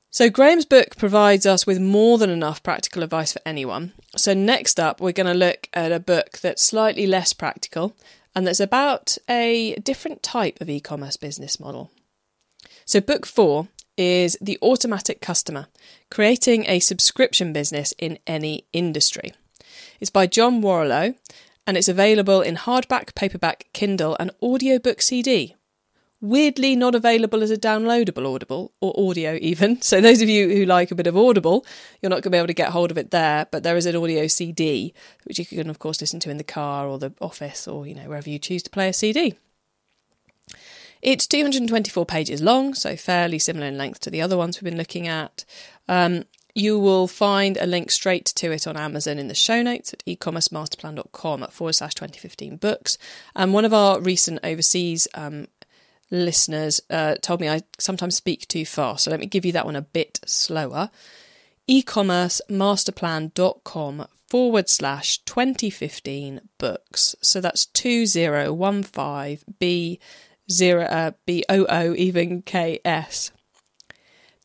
So, 0.10 0.30
Graham's 0.30 0.64
book 0.64 0.96
provides 0.96 1.46
us 1.46 1.68
with 1.68 1.82
more 1.82 2.18
than 2.18 2.30
enough 2.30 2.64
practical 2.64 3.04
advice 3.04 3.34
for 3.34 3.42
anyone. 3.46 3.92
So, 4.16 4.34
next 4.34 4.80
up, 4.80 5.02
we're 5.02 5.12
going 5.12 5.28
to 5.28 5.34
look 5.34 5.68
at 5.74 5.92
a 5.92 6.00
book 6.00 6.38
that's 6.38 6.66
slightly 6.66 7.06
less 7.06 7.34
practical 7.34 7.94
and 8.34 8.48
that's 8.48 8.62
about 8.62 9.18
a 9.30 9.76
different 9.76 10.24
type 10.24 10.62
of 10.62 10.70
e 10.70 10.80
commerce 10.80 11.18
business 11.18 11.60
model. 11.60 11.92
So, 12.86 13.02
book 13.02 13.26
four 13.26 13.68
is 13.98 14.38
The 14.40 14.58
Automatic 14.62 15.20
Customer 15.20 15.68
Creating 16.10 16.66
a 16.70 16.80
Subscription 16.80 17.52
Business 17.52 17.94
in 17.98 18.18
Any 18.26 18.64
Industry. 18.72 19.34
It's 20.00 20.10
by 20.10 20.27
John 20.27 20.62
Warrillow 20.62 21.16
and 21.66 21.75
it's 21.75 21.89
available 21.89 22.42
in 22.42 22.56
hardback, 22.56 23.13
paperback, 23.13 23.68
Kindle, 23.74 24.16
and 24.20 24.32
audiobook 24.42 25.01
CD. 25.01 25.56
Weirdly, 26.20 26.75
not 26.75 26.96
available 26.96 27.44
as 27.44 27.51
a 27.51 27.58
downloadable 27.58 28.34
Audible 28.34 28.72
or 28.82 28.94
audio, 28.98 29.38
even. 29.39 29.80
So, 29.82 30.01
those 30.01 30.22
of 30.22 30.30
you 30.30 30.50
who 30.50 30.66
like 30.66 30.89
a 30.89 30.96
bit 30.96 31.06
of 31.06 31.16
Audible, 31.16 31.63
you're 32.01 32.10
not 32.10 32.24
going 32.24 32.24
to 32.24 32.30
be 32.32 32.38
able 32.38 32.48
to 32.48 32.54
get 32.54 32.70
hold 32.70 32.89
of 32.89 32.98
it 32.98 33.12
there, 33.12 33.48
but 33.51 33.62
there 33.62 33.77
is 33.77 33.86
an 33.86 33.96
audio 33.96 34.25
CD, 34.25 34.94
which 35.25 35.38
you 35.38 35.46
can, 35.46 35.70
of 35.70 35.77
course, 35.77 36.01
listen 36.01 36.20
to 36.22 36.32
in 36.32 36.38
the 36.38 36.44
car 36.44 36.88
or 36.88 36.98
the 36.98 37.13
office 37.22 37.68
or, 37.68 37.86
you 37.86 37.94
know, 37.94 38.08
wherever 38.08 38.30
you 38.30 38.39
choose 38.39 38.63
to 38.63 38.70
play 38.72 38.89
a 38.89 38.94
CD. 38.94 39.36
It's 41.01 41.27
224 41.27 42.06
pages 42.06 42.42
long, 42.42 42.74
so 42.74 42.96
fairly 42.96 43.38
similar 43.38 43.68
in 43.68 43.77
length 43.77 44.00
to 44.01 44.10
the 44.10 44.22
other 44.22 44.38
ones 44.38 44.58
we've 44.58 44.70
been 44.70 44.77
looking 44.77 45.08
at. 45.08 45.46
Um, 45.88 46.24
you 46.58 46.80
will 46.80 47.08
find 47.08 47.58
a 47.58 47.68
link 47.68 47.92
straight 47.92 48.26
to 48.26 48.52
it 48.52 48.66
on 48.66 48.76
Amazon 48.76 49.20
in 49.20 49.28
the 49.28 49.36
show 49.36 49.62
notes 49.62 49.94
at 49.94 50.04
ecommercemasterplan.com 50.06 51.44
at 51.44 51.54
forward 51.54 51.74
slash 51.74 51.94
2015 51.94 52.58
books. 52.58 52.98
And 53.36 53.54
one 53.54 53.64
of 53.64 53.76
our 53.76 54.02
recent 54.02 54.40
overseas 54.44 55.08
um, 55.14 55.50
listeners 56.10 56.82
uh, 56.90 57.18
told 57.22 57.42
me 57.42 57.50
I 57.50 57.62
sometimes 57.78 58.16
speak 58.16 58.48
too 58.48 58.66
fast, 58.66 59.04
so 59.04 59.12
let 59.12 59.20
me 59.20 59.28
give 59.28 59.46
you 59.46 59.52
that 59.52 59.66
one 59.66 59.76
a 59.76 59.84
bit 59.84 60.20
slower. 60.26 60.90
ecommercemasterplan.com 61.70 64.08
forward 64.28 64.68
slash 64.68 65.20
2015 65.20 66.42
books. 66.58 67.16
So 67.22 67.40
that's 67.40 67.68
2015 67.68 69.40
B 69.60 70.00
zero 70.50 70.86
uh, 70.86 71.12
B 71.26 71.44
O 71.50 71.66
O 71.70 71.94
even 71.96 72.42
K 72.42 72.80
S. 72.84 73.32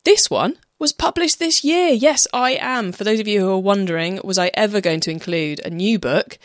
This 0.05 0.29
one 0.29 0.59
was 0.83 0.93
published 0.93 1.39
this 1.39 1.63
year. 1.63 1.91
Yes, 1.91 2.27
I 2.33 2.59
am. 2.61 2.91
For 2.91 3.05
those 3.05 3.21
of 3.21 3.29
you 3.29 3.39
who 3.39 3.53
are 3.53 3.59
wondering, 3.59 4.21
was 4.25 4.37
I 4.37 4.51
ever 4.53 4.81
going 4.81 4.99
to 5.03 5.13
include 5.13 5.61
a 5.65 5.71
new 5.71 5.97
book? 5.97 6.39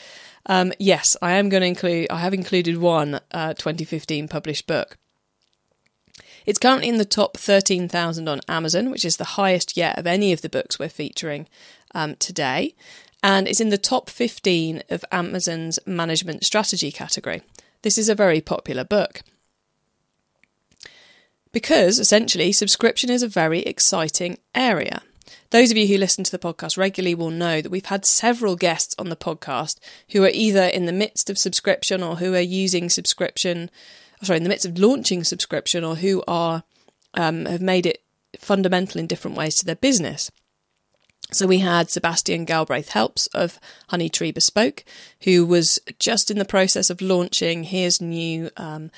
Um, 0.46 0.74
yes, 0.77 1.17
I 1.24 1.32
am 1.34 1.50
going 1.50 1.62
to 1.62 1.67
include. 1.67 2.12
I 2.12 2.20
have 2.20 2.36
included 2.36 2.77
one 2.77 3.20
uh, 3.32 3.56
2015 3.56 4.27
published 4.27 4.67
book. 4.67 5.00
It's 6.46 6.60
currently 6.60 6.88
in 6.88 7.00
the 7.00 7.03
top 7.03 7.36
13,000 7.36 8.29
on 8.29 8.41
Amazon, 8.48 8.91
which 8.91 9.03
is 9.03 9.17
the 9.17 9.24
highest 9.41 9.75
yet 9.75 9.98
of 9.98 10.06
any 10.06 10.32
of 10.32 10.44
the 10.44 10.50
books 10.50 10.77
we're 10.77 10.88
featuring 10.88 11.48
um, 11.96 12.15
today. 12.17 12.75
And 13.24 13.48
it's 13.48 13.60
in 13.60 13.70
the 13.70 13.77
top 13.79 14.08
15 14.08 14.84
of 14.91 15.03
Amazon's 15.12 15.79
management 15.88 16.46
strategy 16.46 16.91
category. 16.91 17.41
This 17.82 17.98
is 17.98 18.08
a 18.08 18.13
very 18.13 18.39
popular 18.39 18.84
book 18.84 19.24
because 21.57 21.97
essentially 21.97 22.51
subscription 22.51 23.09
is 23.09 23.23
a 23.23 23.27
very 23.27 23.61
exciting 23.61 24.37
area. 24.53 25.01
Those 25.49 25.71
of 25.71 25.77
you 25.77 25.87
who 25.87 25.97
listen 25.97 26.23
to 26.23 26.29
the 26.29 26.37
podcast 26.37 26.77
regularly 26.77 27.15
will 27.15 27.31
know 27.31 27.61
that 27.61 27.71
we've 27.71 27.87
had 27.87 28.05
several 28.05 28.55
guests 28.55 28.93
on 28.99 29.09
the 29.09 29.15
podcast 29.15 29.79
who 30.11 30.23
are 30.23 30.29
either 30.31 30.65
in 30.65 30.85
the 30.85 30.93
midst 30.93 31.31
of 31.31 31.37
subscription 31.39 32.03
or 32.03 32.17
who 32.17 32.35
are 32.35 32.39
using 32.39 32.91
subscription, 32.91 33.71
sorry, 34.21 34.37
in 34.37 34.43
the 34.43 34.49
midst 34.49 34.67
of 34.67 34.77
launching 34.77 35.23
subscription 35.23 35.83
or 35.83 35.95
who 35.95 36.23
are 36.27 36.61
um, 37.15 37.47
have 37.47 37.59
made 37.59 37.87
it 37.87 38.03
fundamental 38.37 38.99
in 38.99 39.07
different 39.07 39.35
ways 39.35 39.55
to 39.55 39.65
their 39.65 39.77
business. 39.77 40.29
So 41.31 41.47
we 41.47 41.57
had 41.57 41.89
Sebastian 41.89 42.45
Galbraith 42.45 42.89
Helps 42.89 43.25
of 43.33 43.59
Honey 43.89 44.09
Tree 44.09 44.31
Bespoke, 44.31 44.85
who 45.23 45.43
was 45.43 45.79
just 45.97 46.29
in 46.29 46.37
the 46.37 46.45
process 46.45 46.91
of 46.91 47.01
launching 47.01 47.63
his 47.63 47.99
new 47.99 48.51
um, 48.57 48.91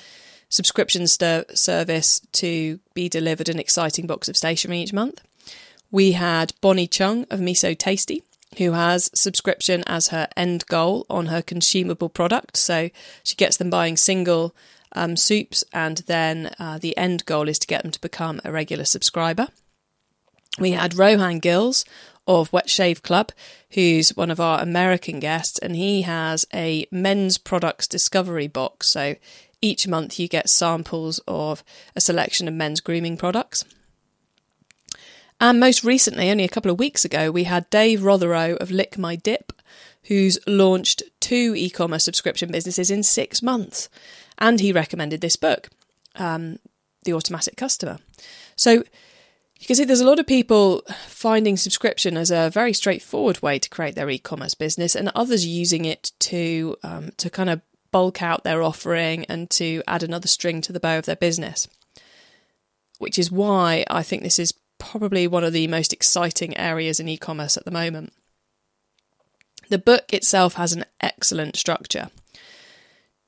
subscription 0.50 1.06
st- 1.06 1.56
service 1.56 2.20
to 2.32 2.80
be 2.92 3.08
delivered 3.08 3.48
an 3.48 3.58
exciting 3.58 4.06
box 4.06 4.28
of 4.28 4.36
stationery 4.36 4.80
each 4.80 4.92
month. 4.92 5.22
We 5.90 6.12
had 6.12 6.52
Bonnie 6.60 6.86
Chung 6.86 7.24
of 7.30 7.40
Miso 7.40 7.76
Tasty, 7.76 8.22
who 8.58 8.72
has 8.72 9.10
subscription 9.14 9.82
as 9.86 10.08
her 10.08 10.28
end 10.36 10.66
goal 10.66 11.06
on 11.08 11.26
her 11.26 11.40
consumable 11.40 12.08
product. 12.08 12.56
So 12.56 12.90
she 13.22 13.36
gets 13.36 13.56
them 13.56 13.70
buying 13.70 13.96
single 13.96 14.54
um, 14.92 15.16
soups, 15.16 15.64
and 15.72 15.98
then 16.06 16.52
uh, 16.58 16.78
the 16.78 16.96
end 16.96 17.24
goal 17.24 17.48
is 17.48 17.58
to 17.60 17.66
get 17.66 17.82
them 17.82 17.92
to 17.92 18.00
become 18.00 18.40
a 18.44 18.52
regular 18.52 18.84
subscriber. 18.84 19.48
We 20.58 20.72
had 20.72 20.98
Rohan 20.98 21.38
Gills 21.38 21.84
of 22.26 22.52
Wet 22.52 22.68
Shave 22.68 23.02
Club, 23.02 23.32
who's 23.70 24.16
one 24.16 24.30
of 24.30 24.40
our 24.40 24.60
American 24.60 25.20
guests, 25.20 25.58
and 25.60 25.76
he 25.76 26.02
has 26.02 26.44
a 26.52 26.86
men's 26.90 27.38
products 27.38 27.86
discovery 27.86 28.48
box. 28.48 28.88
So 28.88 29.14
each 29.62 29.86
month, 29.86 30.18
you 30.18 30.28
get 30.28 30.48
samples 30.48 31.20
of 31.28 31.62
a 31.94 32.00
selection 32.00 32.48
of 32.48 32.54
men's 32.54 32.80
grooming 32.80 33.16
products. 33.16 33.64
And 35.40 35.58
most 35.58 35.84
recently, 35.84 36.30
only 36.30 36.44
a 36.44 36.48
couple 36.48 36.70
of 36.70 36.78
weeks 36.78 37.04
ago, 37.04 37.30
we 37.30 37.44
had 37.44 37.70
Dave 37.70 38.00
Rotherow 38.00 38.56
of 38.58 38.70
Lick 38.70 38.98
My 38.98 39.16
Dip, 39.16 39.52
who's 40.04 40.38
launched 40.46 41.02
two 41.20 41.54
e 41.56 41.70
commerce 41.70 42.04
subscription 42.04 42.50
businesses 42.50 42.90
in 42.90 43.02
six 43.02 43.42
months. 43.42 43.88
And 44.38 44.60
he 44.60 44.72
recommended 44.72 45.20
this 45.20 45.36
book, 45.36 45.70
um, 46.16 46.58
The 47.04 47.14
Automatic 47.14 47.56
Customer. 47.56 47.98
So 48.56 48.82
you 49.60 49.66
can 49.66 49.76
see 49.76 49.84
there's 49.84 50.00
a 50.00 50.06
lot 50.06 50.18
of 50.18 50.26
people 50.26 50.82
finding 51.06 51.56
subscription 51.56 52.16
as 52.16 52.30
a 52.30 52.50
very 52.50 52.72
straightforward 52.72 53.42
way 53.42 53.58
to 53.58 53.68
create 53.68 53.94
their 53.94 54.08
e 54.10 54.18
commerce 54.18 54.54
business, 54.54 54.94
and 54.94 55.10
others 55.14 55.46
using 55.46 55.84
it 55.84 56.12
to 56.20 56.76
um, 56.82 57.10
to 57.18 57.30
kind 57.30 57.50
of 57.50 57.60
bulk 57.92 58.22
out 58.22 58.44
their 58.44 58.62
offering 58.62 59.24
and 59.26 59.50
to 59.50 59.82
add 59.86 60.02
another 60.02 60.28
string 60.28 60.60
to 60.62 60.72
the 60.72 60.80
bow 60.80 60.98
of 60.98 61.06
their 61.06 61.16
business. 61.16 61.68
Which 62.98 63.18
is 63.18 63.30
why 63.30 63.84
I 63.88 64.02
think 64.02 64.22
this 64.22 64.38
is 64.38 64.54
probably 64.78 65.26
one 65.26 65.44
of 65.44 65.52
the 65.52 65.66
most 65.68 65.92
exciting 65.92 66.56
areas 66.56 67.00
in 67.00 67.08
e 67.08 67.16
commerce 67.16 67.56
at 67.56 67.64
the 67.64 67.70
moment. 67.70 68.12
The 69.68 69.78
book 69.78 70.12
itself 70.12 70.54
has 70.54 70.72
an 70.72 70.84
excellent 71.00 71.56
structure. 71.56 72.10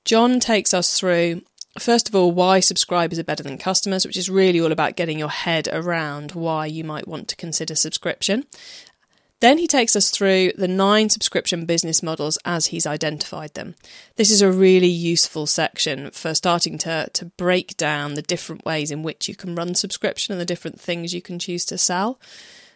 John 0.05 0.41
takes 0.41 0.75
us 0.75 0.99
through, 0.99 1.43
first 1.79 2.09
of 2.09 2.17
all, 2.17 2.33
why 2.33 2.59
subscribers 2.59 3.19
are 3.21 3.25
better 3.25 3.45
than 3.45 3.59
customers, 3.59 4.05
which 4.05 4.17
is 4.17 4.29
really 4.29 4.61
all 4.61 4.73
about 4.73 4.97
getting 4.97 5.19
your 5.19 5.29
head 5.29 5.69
around 5.71 6.33
why 6.33 6.67
you 6.67 6.83
might 6.83 7.07
want 7.07 7.29
to 7.29 7.37
consider 7.37 7.77
subscription. 7.77 8.45
Then 9.43 9.59
he 9.59 9.67
takes 9.67 9.97
us 9.97 10.11
through 10.11 10.53
the 10.57 10.69
nine 10.69 11.11
subscription 11.11 11.67
business 11.67 12.01
models 12.01 12.39
as 12.45 12.67
he's 12.67 12.87
identified 12.87 13.55
them. 13.55 13.75
This 14.15 14.31
is 14.31 14.41
a 14.41 14.53
really 14.53 14.87
useful 14.87 15.47
section 15.47 16.13
for 16.13 16.33
starting 16.33 16.79
to, 16.79 17.11
to 17.13 17.25
break 17.25 17.77
down 17.77 18.15
the 18.15 18.23
different 18.23 18.65
ways 18.65 18.93
in 18.93 19.03
which 19.03 19.29
you 19.29 19.35
can 19.35 19.57
run 19.57 19.75
subscription 19.75 20.31
and 20.31 20.41
the 20.41 20.45
different 20.45 20.81
things 20.81 21.13
you 21.13 21.21
can 21.21 21.41
choose 21.41 21.65
to 21.65 21.77
sell. 21.77 22.21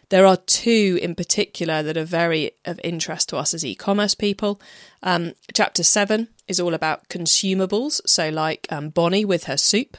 There 0.09 0.25
are 0.25 0.35
two 0.35 0.99
in 1.01 1.15
particular 1.15 1.81
that 1.83 1.95
are 1.95 2.03
very 2.03 2.51
of 2.65 2.81
interest 2.83 3.29
to 3.29 3.37
us 3.37 3.53
as 3.53 3.63
e 3.63 3.73
commerce 3.73 4.13
people. 4.13 4.59
Um, 5.01 5.35
chapter 5.53 5.83
7 5.83 6.27
is 6.49 6.59
all 6.59 6.73
about 6.73 7.07
consumables, 7.07 8.01
so 8.05 8.27
like 8.27 8.67
um, 8.69 8.89
Bonnie 8.89 9.23
with 9.23 9.45
her 9.45 9.55
soup, 9.55 9.95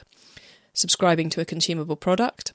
subscribing 0.73 1.31
to 1.31 1.41
a 1.41 1.45
consumable 1.45 1.95
product. 1.95 2.53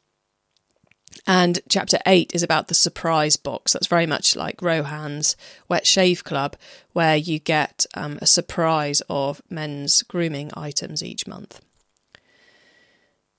And 1.27 1.61
chapter 1.69 1.99
eight 2.07 2.33
is 2.35 2.43
about 2.43 2.69
the 2.69 2.75
surprise 2.75 3.37
box. 3.37 3.73
That's 3.73 3.87
very 3.87 4.07
much 4.07 4.37
like 4.37 4.61
Rohan's 4.61 5.37
Wet 5.69 5.87
Shave 5.87 6.25
Club, 6.25 6.57
where 6.93 7.17
you 7.17 7.39
get 7.39 7.87
um, 7.95 8.19
a 8.21 8.27
surprise 8.27 9.03
of 9.09 9.41
men's 9.49 10.03
grooming 10.03 10.51
items 10.55 11.03
each 11.03 11.27
month. 11.27 11.61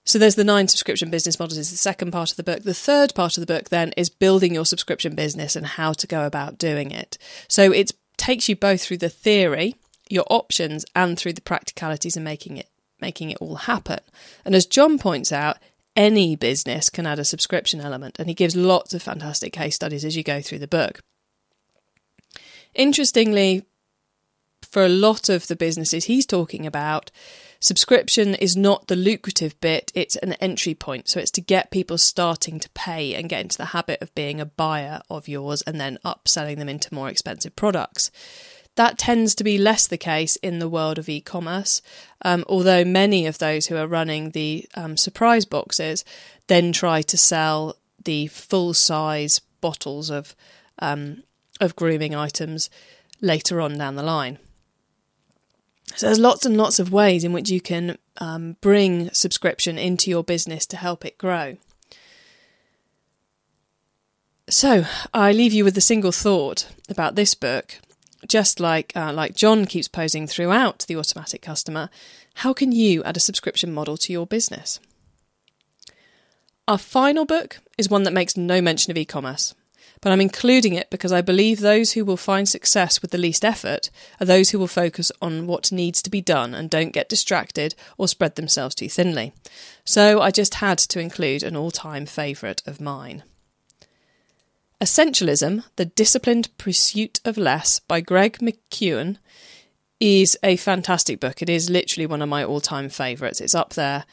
So 0.07 0.19
there's 0.19 0.35
the 0.35 0.43
nine 0.43 0.67
subscription 0.67 1.09
business 1.09 1.39
models 1.39 1.57
is 1.57 1.71
the 1.71 1.77
second 1.77 2.11
part 2.11 2.29
of 2.29 2.37
the 2.37 2.43
book. 2.43 2.61
The 2.61 2.75
third 2.75 3.15
part 3.15 3.37
of 3.37 3.41
the 3.41 3.51
book 3.51 3.69
then 3.69 3.91
is 3.97 4.09
building 4.09 4.53
your 4.53 4.65
subscription 4.65 5.15
business 5.15 5.55
and 5.55 5.65
how 5.65 5.93
to 5.93 6.05
go 6.05 6.27
about 6.27 6.59
doing 6.59 6.91
it. 6.91 7.17
So 7.47 7.71
it 7.71 7.91
takes 8.15 8.47
you 8.47 8.55
both 8.55 8.83
through 8.83 8.99
the 8.99 9.09
theory, 9.09 9.75
your 10.07 10.25
options, 10.29 10.85
and 10.95 11.17
through 11.17 11.33
the 11.33 11.41
practicalities 11.41 12.15
of 12.15 12.23
making 12.23 12.57
it 12.57 12.69
making 13.01 13.29
it 13.31 13.37
all 13.41 13.55
happen. 13.55 13.99
And 14.45 14.55
as 14.55 14.65
John 14.65 14.97
points 14.97 15.31
out, 15.31 15.57
any 15.95 16.35
business 16.35 16.89
can 16.89 17.05
add 17.05 17.19
a 17.19 17.25
subscription 17.25 17.81
element, 17.81 18.17
and 18.19 18.27
he 18.27 18.33
gives 18.33 18.55
lots 18.55 18.93
of 18.93 19.01
fantastic 19.01 19.53
case 19.53 19.75
studies 19.75 20.05
as 20.05 20.15
you 20.15 20.23
go 20.23 20.41
through 20.41 20.59
the 20.59 20.67
book. 20.67 21.01
Interestingly, 22.73 23.65
for 24.61 24.83
a 24.83 24.89
lot 24.89 25.29
of 25.29 25.47
the 25.47 25.55
businesses 25.55 26.05
he's 26.05 26.25
talking 26.25 26.65
about, 26.65 27.11
subscription 27.61 28.35
is 28.35 28.57
not 28.57 28.87
the 28.87 28.95
lucrative 28.95 29.57
bit, 29.61 29.91
it's 29.95 30.17
an 30.17 30.33
entry 30.33 30.73
point. 30.73 31.07
So 31.07 31.19
it's 31.19 31.31
to 31.31 31.41
get 31.41 31.71
people 31.71 31.97
starting 31.97 32.59
to 32.59 32.69
pay 32.71 33.15
and 33.15 33.29
get 33.29 33.41
into 33.41 33.57
the 33.57 33.65
habit 33.65 34.01
of 34.01 34.13
being 34.15 34.41
a 34.41 34.45
buyer 34.45 35.01
of 35.09 35.29
yours 35.29 35.61
and 35.61 35.79
then 35.79 35.97
upselling 36.03 36.57
them 36.57 36.67
into 36.67 36.93
more 36.93 37.07
expensive 37.07 37.55
products. 37.55 38.11
That 38.75 38.97
tends 38.97 39.35
to 39.35 39.43
be 39.43 39.57
less 39.57 39.87
the 39.87 39.97
case 39.97 40.35
in 40.37 40.59
the 40.59 40.69
world 40.69 40.97
of 40.97 41.07
e 41.07 41.21
commerce, 41.21 41.81
um, 42.23 42.43
although 42.47 42.83
many 42.83 43.25
of 43.25 43.37
those 43.37 43.67
who 43.67 43.77
are 43.77 43.87
running 43.87 44.31
the 44.31 44.67
um, 44.75 44.97
surprise 44.97 45.45
boxes 45.45 46.03
then 46.47 46.71
try 46.71 47.01
to 47.01 47.17
sell 47.17 47.75
the 48.03 48.27
full 48.27 48.73
size 48.73 49.39
bottles 49.61 50.09
of, 50.09 50.35
um, 50.79 51.23
of 51.59 51.75
grooming 51.75 52.13
items 52.13 52.69
later 53.21 53.59
on 53.61 53.77
down 53.77 53.95
the 53.95 54.03
line. 54.03 54.37
So 55.95 56.07
there's 56.07 56.19
lots 56.19 56.45
and 56.45 56.57
lots 56.57 56.79
of 56.79 56.91
ways 56.91 57.23
in 57.23 57.33
which 57.33 57.49
you 57.49 57.61
can 57.61 57.97
um, 58.17 58.57
bring 58.61 59.11
subscription 59.11 59.77
into 59.77 60.09
your 60.09 60.23
business 60.23 60.65
to 60.67 60.77
help 60.77 61.05
it 61.05 61.17
grow. 61.17 61.57
So 64.49 64.85
I 65.13 65.31
leave 65.31 65.53
you 65.53 65.63
with 65.63 65.77
a 65.77 65.81
single 65.81 66.11
thought 66.11 66.67
about 66.89 67.15
this 67.15 67.33
book 67.33 67.79
just 68.27 68.59
like 68.59 68.91
uh, 68.95 69.13
like 69.13 69.35
John 69.35 69.65
keeps 69.65 69.87
posing 69.87 70.27
throughout 70.27 70.85
the 70.87 70.97
automatic 70.97 71.41
customer, 71.41 71.89
how 72.35 72.53
can 72.53 72.71
you 72.71 73.03
add 73.03 73.17
a 73.17 73.21
subscription 73.21 73.71
model 73.73 73.97
to 73.97 74.13
your 74.13 74.27
business? 74.27 74.79
Our 76.67 76.77
final 76.77 77.25
book 77.25 77.59
is 77.77 77.89
one 77.89 78.03
that 78.03 78.13
makes 78.13 78.35
no 78.35 78.61
mention 78.61 78.91
of 78.91 78.97
e-commerce. 78.97 79.53
But 80.01 80.11
I'm 80.11 80.21
including 80.21 80.73
it 80.73 80.89
because 80.89 81.11
I 81.11 81.21
believe 81.21 81.59
those 81.59 81.93
who 81.93 82.05
will 82.05 82.17
find 82.17 82.47
success 82.47 83.01
with 83.01 83.11
the 83.11 83.17
least 83.17 83.45
effort 83.45 83.89
are 84.19 84.25
those 84.25 84.49
who 84.49 84.59
will 84.59 84.67
focus 84.67 85.11
on 85.21 85.47
what 85.47 85.71
needs 85.71 86.01
to 86.03 86.09
be 86.09 86.21
done 86.21 86.53
and 86.53 86.69
don't 86.69 86.93
get 86.93 87.09
distracted 87.09 87.75
or 87.97 88.07
spread 88.07 88.35
themselves 88.35 88.75
too 88.75 88.89
thinly. 88.89 89.33
So 89.83 90.21
I 90.21 90.31
just 90.31 90.55
had 90.55 90.77
to 90.79 90.99
include 90.99 91.43
an 91.43 91.55
all 91.55 91.71
time 91.71 92.05
favourite 92.05 92.61
of 92.67 92.81
mine. 92.81 93.23
Essentialism, 94.81 95.63
The 95.77 95.85
Disciplined 95.85 96.49
Pursuit 96.57 97.21
of 97.23 97.37
Less 97.37 97.79
by 97.79 98.01
Greg 98.01 98.39
McKeown 98.39 99.17
is 100.01 100.37
a 100.43 100.57
fantastic 100.57 101.19
book. 101.21 101.41
It 101.41 101.49
is 101.49 101.69
literally 101.69 102.05
one 102.05 102.21
of 102.21 102.27
my 102.27 102.43
all 102.43 102.59
time 102.59 102.89
favourites. 102.89 103.39
It's 103.39 103.55
up 103.55 103.73
there 103.73 104.05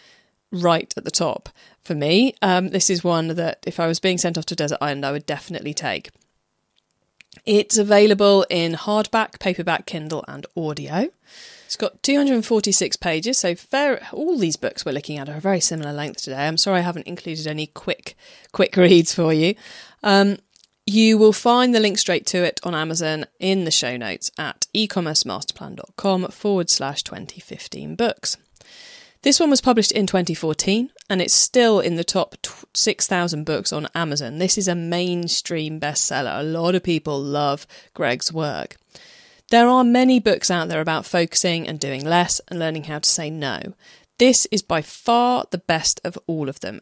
right 0.53 0.93
at 0.97 1.05
the 1.05 1.11
top 1.11 1.49
for 1.83 1.97
me. 1.97 2.35
Um, 2.43 2.69
this 2.69 2.91
is 2.91 3.03
one 3.03 3.29
that 3.29 3.59
if 3.67 3.81
I 3.81 3.89
was 3.89 3.99
being 3.99 4.19
sent 4.19 4.39
off 4.39 4.47
to 4.47 4.55
Desert 4.55 4.79
Island, 4.81 5.05
I 5.05 5.11
would 5.11 5.27
definitely 5.27 5.75
take. 5.75 6.11
It's 7.45 7.77
available 7.77 8.47
in 8.49 8.75
hardback, 8.75 9.41
paperback, 9.41 9.87
Kindle, 9.87 10.25
and 10.29 10.47
audio. 10.57 11.09
It's 11.67 11.77
got 11.77 12.03
246 12.03 12.97
pages, 12.97 13.39
so 13.39 13.55
fair, 13.57 14.07
all 14.13 14.39
these 14.39 14.57
books 14.57 14.85
we're 14.85 14.93
looking 14.93 15.19
at 15.19 15.29
are 15.29 15.39
a 15.39 15.41
very 15.41 15.59
similar 15.59 15.93
length 15.93 16.23
today. 16.23 16.47
I'm 16.47 16.59
sorry 16.59 16.79
I 16.79 16.83
haven't 16.83 17.07
included 17.07 17.47
any 17.47 17.67
quick 17.67 18.15
quick 18.53 18.77
reads 18.77 19.15
for 19.15 19.33
you. 19.33 19.55
Um, 20.03 20.37
you 20.87 21.17
will 21.17 21.33
find 21.33 21.75
the 21.75 21.81
link 21.81 21.99
straight 21.99 22.27
to 22.27 22.43
it 22.43 22.61
on 22.65 22.75
Amazon 22.75 23.27
in 23.39 23.65
the 23.65 23.71
show 23.71 23.97
notes 23.97 24.31
at 24.39 24.67
ecommercemasterplan.com 24.75 26.29
forward 26.29 26.71
slash 26.71 27.03
2015 27.03 27.95
books. 27.95 28.37
This 29.23 29.39
one 29.39 29.51
was 29.51 29.61
published 29.61 29.93
in 29.93 30.09
2014 30.09 30.91
and 31.09 31.23
it's 31.23 31.35
still 31.35 31.79
in 31.79 31.95
the 31.95 32.03
top 32.03 32.35
6,000 32.75 33.45
books 33.45 33.73
on 33.73 33.87
Amazon. 33.95 34.39
This 34.39 34.59
is 34.59 34.67
a 34.67 34.75
mainstream 34.75 35.79
bestseller. 35.79 36.41
A 36.41 36.43
lot 36.43 36.75
of 36.75 36.83
people 36.83 37.21
love 37.21 37.67
Greg's 37.95 38.33
work. 38.33 38.77
There 39.51 39.69
are 39.69 39.85
many 39.85 40.19
books 40.19 40.51
out 40.51 40.69
there 40.69 40.81
about 40.81 41.07
focusing 41.07 41.69
and 41.69 41.79
doing 41.79 42.05
less 42.05 42.41
and 42.49 42.59
learning 42.59 42.85
how 42.85 42.99
to 42.99 43.09
say 43.09 43.31
no. 43.31 43.61
This 44.19 44.47
is 44.51 44.63
by 44.63 44.83
far 44.83 45.45
the 45.51 45.59
best 45.59 46.01
of 46.03 46.19
all 46.27 46.49
of 46.49 46.59
them. 46.61 46.81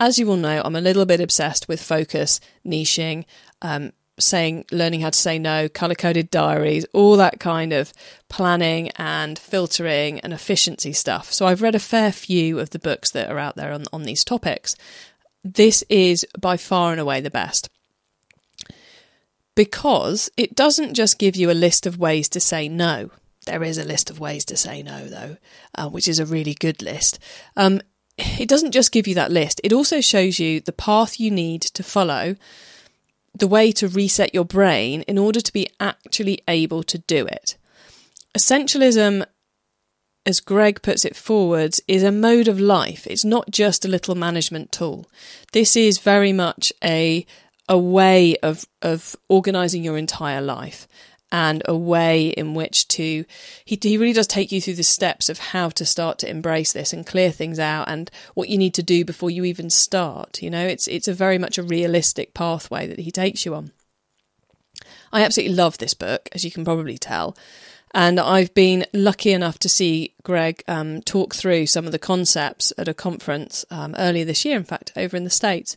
As 0.00 0.18
you 0.18 0.26
will 0.26 0.36
know, 0.36 0.60
I'm 0.64 0.76
a 0.76 0.80
little 0.80 1.06
bit 1.06 1.20
obsessed 1.20 1.68
with 1.68 1.82
focus, 1.82 2.40
niching, 2.66 3.24
um, 3.62 3.92
saying 4.18 4.64
learning 4.70 5.00
how 5.00 5.10
to 5.10 5.18
say 5.18 5.38
no, 5.38 5.68
color 5.68 5.94
coded 5.94 6.30
diaries, 6.30 6.84
all 6.92 7.16
that 7.16 7.40
kind 7.40 7.72
of 7.72 7.92
planning 8.28 8.90
and 8.96 9.38
filtering 9.38 10.20
and 10.20 10.32
efficiency 10.32 10.92
stuff. 10.92 11.32
So 11.32 11.46
I've 11.46 11.62
read 11.62 11.74
a 11.74 11.80
fair 11.80 12.12
few 12.12 12.58
of 12.58 12.70
the 12.70 12.78
books 12.78 13.10
that 13.12 13.30
are 13.30 13.38
out 13.38 13.56
there 13.56 13.72
on, 13.72 13.84
on 13.92 14.02
these 14.02 14.24
topics. 14.24 14.76
This 15.42 15.84
is 15.88 16.26
by 16.40 16.56
far 16.56 16.92
and 16.92 17.00
away 17.00 17.20
the 17.20 17.30
best. 17.30 17.68
Because 19.54 20.30
it 20.36 20.56
doesn't 20.56 20.94
just 20.94 21.18
give 21.18 21.36
you 21.36 21.50
a 21.50 21.52
list 21.52 21.86
of 21.86 21.98
ways 21.98 22.28
to 22.30 22.40
say 22.40 22.68
no. 22.68 23.10
There 23.46 23.62
is 23.62 23.78
a 23.78 23.84
list 23.84 24.10
of 24.10 24.18
ways 24.18 24.44
to 24.46 24.56
say 24.56 24.82
no, 24.82 25.06
though, 25.06 25.36
uh, 25.74 25.88
which 25.88 26.08
is 26.08 26.18
a 26.18 26.26
really 26.26 26.54
good 26.54 26.82
list. 26.82 27.18
Um, 27.56 27.80
it 28.16 28.48
doesn't 28.48 28.72
just 28.72 28.92
give 28.92 29.06
you 29.06 29.14
that 29.14 29.32
list, 29.32 29.60
it 29.64 29.72
also 29.72 30.00
shows 30.00 30.38
you 30.38 30.60
the 30.60 30.72
path 30.72 31.18
you 31.18 31.30
need 31.30 31.62
to 31.62 31.82
follow 31.82 32.36
the 33.36 33.48
way 33.48 33.72
to 33.72 33.88
reset 33.88 34.32
your 34.32 34.44
brain 34.44 35.02
in 35.02 35.18
order 35.18 35.40
to 35.40 35.52
be 35.52 35.68
actually 35.80 36.40
able 36.46 36.82
to 36.84 36.98
do 36.98 37.26
it. 37.26 37.56
Essentialism, 38.36 39.26
as 40.24 40.40
Greg 40.40 40.82
puts 40.82 41.04
it 41.04 41.16
forwards, 41.16 41.80
is 41.88 42.02
a 42.02 42.12
mode 42.12 42.48
of 42.48 42.60
life. 42.60 43.06
It's 43.06 43.24
not 43.24 43.50
just 43.50 43.84
a 43.84 43.88
little 43.88 44.14
management 44.14 44.70
tool. 44.70 45.06
This 45.52 45.76
is 45.76 45.98
very 45.98 46.32
much 46.32 46.72
a 46.82 47.26
a 47.66 47.78
way 47.78 48.36
of 48.42 48.66
of 48.82 49.16
organizing 49.28 49.82
your 49.82 49.96
entire 49.96 50.42
life 50.42 50.86
and 51.32 51.62
a 51.66 51.76
way 51.76 52.28
in 52.28 52.54
which 52.54 52.86
to 52.88 53.24
he, 53.64 53.78
he 53.80 53.96
really 53.96 54.12
does 54.12 54.26
take 54.26 54.52
you 54.52 54.60
through 54.60 54.74
the 54.74 54.82
steps 54.82 55.28
of 55.28 55.38
how 55.38 55.68
to 55.68 55.84
start 55.84 56.18
to 56.18 56.30
embrace 56.30 56.72
this 56.72 56.92
and 56.92 57.06
clear 57.06 57.30
things 57.30 57.58
out 57.58 57.88
and 57.88 58.10
what 58.34 58.48
you 58.48 58.58
need 58.58 58.74
to 58.74 58.82
do 58.82 59.04
before 59.04 59.30
you 59.30 59.44
even 59.44 59.70
start 59.70 60.42
you 60.42 60.50
know 60.50 60.66
it's 60.66 60.86
it's 60.86 61.08
a 61.08 61.14
very 61.14 61.38
much 61.38 61.58
a 61.58 61.62
realistic 61.62 62.34
pathway 62.34 62.86
that 62.86 63.00
he 63.00 63.10
takes 63.10 63.44
you 63.44 63.54
on 63.54 63.72
i 65.12 65.22
absolutely 65.22 65.54
love 65.54 65.78
this 65.78 65.94
book 65.94 66.28
as 66.32 66.44
you 66.44 66.50
can 66.50 66.64
probably 66.64 66.98
tell 66.98 67.36
and 67.96 68.18
I've 68.18 68.52
been 68.54 68.86
lucky 68.92 69.32
enough 69.32 69.60
to 69.60 69.68
see 69.68 70.14
Greg 70.24 70.64
um, 70.66 71.00
talk 71.02 71.32
through 71.32 71.66
some 71.66 71.86
of 71.86 71.92
the 71.92 71.98
concepts 71.98 72.72
at 72.76 72.88
a 72.88 72.92
conference 72.92 73.64
um, 73.70 73.94
earlier 73.96 74.24
this 74.24 74.44
year, 74.44 74.56
in 74.56 74.64
fact, 74.64 74.90
over 74.96 75.16
in 75.16 75.22
the 75.22 75.30
States. 75.30 75.76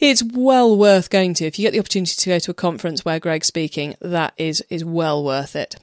It's 0.00 0.22
well 0.22 0.76
worth 0.76 1.10
going 1.10 1.34
to. 1.34 1.44
If 1.44 1.58
you 1.58 1.62
get 1.62 1.72
the 1.72 1.78
opportunity 1.78 2.14
to 2.14 2.30
go 2.30 2.38
to 2.38 2.50
a 2.50 2.54
conference 2.54 3.04
where 3.04 3.20
Greg's 3.20 3.46
speaking, 3.46 3.94
that 4.00 4.32
is 4.38 4.64
is 4.70 4.84
well 4.84 5.22
worth 5.22 5.54
it. 5.54 5.76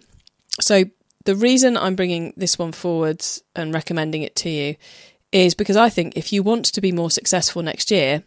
So 0.59 0.85
the 1.25 1.35
reason 1.35 1.77
I'm 1.77 1.95
bringing 1.95 2.33
this 2.35 2.57
one 2.57 2.71
forwards 2.71 3.43
and 3.55 3.73
recommending 3.73 4.23
it 4.23 4.35
to 4.37 4.49
you 4.49 4.75
is 5.31 5.53
because 5.53 5.77
I 5.77 5.89
think 5.89 6.17
if 6.17 6.33
you 6.33 6.41
want 6.41 6.65
to 6.65 6.81
be 6.81 6.91
more 6.91 7.11
successful 7.11 7.61
next 7.61 7.91
year, 7.91 8.23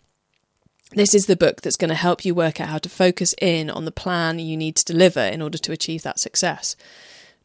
this 0.93 1.15
is 1.15 1.27
the 1.27 1.37
book 1.37 1.63
that's 1.63 1.77
going 1.77 1.89
to 1.89 1.95
help 1.95 2.25
you 2.25 2.35
work 2.35 2.61
out 2.61 2.69
how 2.69 2.79
to 2.79 2.89
focus 2.89 3.35
in 3.41 3.69
on 3.69 3.85
the 3.85 3.91
plan 3.91 4.39
you 4.39 4.57
need 4.57 4.77
to 4.77 4.85
deliver 4.85 5.21
in 5.21 5.43
order 5.43 5.59
to 5.59 5.73
achieve 5.73 6.03
that 6.03 6.21
success. 6.21 6.77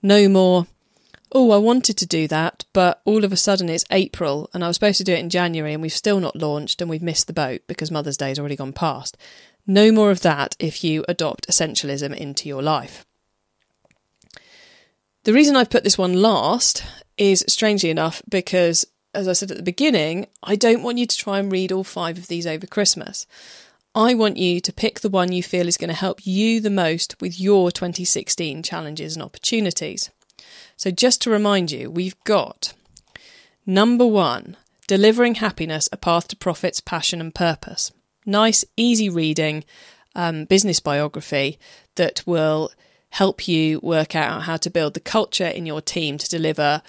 No 0.03 0.27
more 0.29 0.67
oh, 1.35 1.51
I 1.51 1.57
wanted 1.57 1.97
to 1.97 2.05
do 2.05 2.29
that, 2.29 2.63
but 2.71 3.01
all 3.03 3.25
of 3.25 3.33
a 3.33 3.37
sudden 3.37 3.67
it's 3.67 3.83
April 3.91 4.49
and 4.53 4.63
I 4.63 4.67
was 4.67 4.77
supposed 4.77 4.99
to 4.99 5.03
do 5.03 5.13
it 5.13 5.19
in 5.19 5.29
January 5.29 5.73
and 5.73 5.81
we've 5.81 5.91
still 5.91 6.21
not 6.21 6.37
launched 6.37 6.79
and 6.79 6.89
we've 6.89 7.03
missed 7.03 7.27
the 7.27 7.33
boat 7.33 7.61
because 7.67 7.91
Mother's 7.91 8.15
Day 8.15 8.29
has 8.29 8.39
already 8.39 8.55
gone 8.55 8.71
past. 8.71 9.17
No 9.67 9.91
more 9.91 10.11
of 10.11 10.21
that 10.21 10.55
if 10.59 10.81
you 10.81 11.03
adopt 11.09 11.49
essentialism 11.49 12.15
into 12.15 12.47
your 12.47 12.63
life. 12.63 13.05
The 15.25 15.33
reason 15.33 15.57
I've 15.57 15.69
put 15.69 15.83
this 15.83 15.97
one 15.97 16.13
last 16.13 16.85
is 17.17 17.43
strangely 17.49 17.89
enough 17.89 18.21
because, 18.29 18.85
as 19.13 19.27
I 19.27 19.33
said 19.33 19.51
at 19.51 19.57
the 19.57 19.63
beginning, 19.63 20.27
I 20.41 20.55
don't 20.55 20.83
want 20.83 20.99
you 20.99 21.05
to 21.05 21.17
try 21.17 21.39
and 21.39 21.51
read 21.51 21.73
all 21.73 21.83
five 21.83 22.17
of 22.17 22.27
these 22.27 22.47
over 22.47 22.65
Christmas. 22.65 23.27
I 23.93 24.13
want 24.13 24.37
you 24.37 24.61
to 24.61 24.71
pick 24.71 25.01
the 25.01 25.09
one 25.09 25.33
you 25.33 25.43
feel 25.43 25.67
is 25.67 25.77
going 25.77 25.89
to 25.89 25.95
help 25.95 26.25
you 26.25 26.61
the 26.61 26.69
most 26.69 27.19
with 27.19 27.41
your 27.41 27.71
2016 27.71 28.63
challenges 28.63 29.17
and 29.17 29.23
opportunities. 29.23 30.11
So, 30.77 30.91
just 30.91 31.21
to 31.21 31.29
remind 31.29 31.71
you, 31.71 31.89
we've 31.89 32.21
got 32.23 32.73
number 33.65 34.05
one, 34.05 34.57
delivering 34.87 35.35
happiness, 35.35 35.87
a 35.91 35.97
path 35.97 36.27
to 36.29 36.35
profits, 36.35 36.79
passion, 36.79 37.21
and 37.21 37.33
purpose. 37.33 37.91
Nice, 38.25 38.65
easy 38.75 39.09
reading 39.09 39.63
um, 40.15 40.45
business 40.45 40.79
biography 40.79 41.59
that 41.95 42.23
will 42.25 42.71
help 43.09 43.47
you 43.47 43.79
work 43.81 44.15
out 44.15 44.43
how 44.43 44.57
to 44.57 44.69
build 44.69 44.93
the 44.93 44.99
culture 44.99 45.47
in 45.47 45.65
your 45.65 45.81
team 45.81 46.17
to 46.17 46.29
deliver 46.29 46.81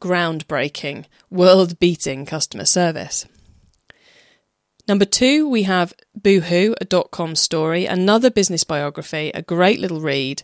groundbreaking, 0.00 1.04
world 1.30 1.78
beating 1.78 2.24
customer 2.24 2.64
service. 2.64 3.26
Number 4.86 5.06
two, 5.06 5.48
we 5.48 5.62
have 5.62 5.94
Boohoo, 6.14 6.74
a 6.80 6.84
dot 6.84 7.10
com 7.10 7.34
story, 7.34 7.86
another 7.86 8.30
business 8.30 8.64
biography, 8.64 9.30
a 9.34 9.40
great 9.40 9.80
little 9.80 10.00
read 10.00 10.42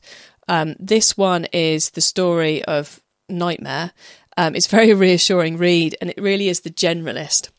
um, 0.51 0.75
this 0.81 1.17
one 1.17 1.45
is 1.53 1.91
the 1.91 2.01
story 2.01 2.65
of 2.65 3.01
Nightmare. 3.29 3.93
Um, 4.37 4.57
it's 4.57 4.67
very 4.67 4.93
reassuring 5.07 5.57
read, 5.57 5.97
and 6.01 6.11
it 6.11 6.21
really 6.21 6.49
is 6.49 6.61
the 6.61 6.71
generalist. 6.71 7.51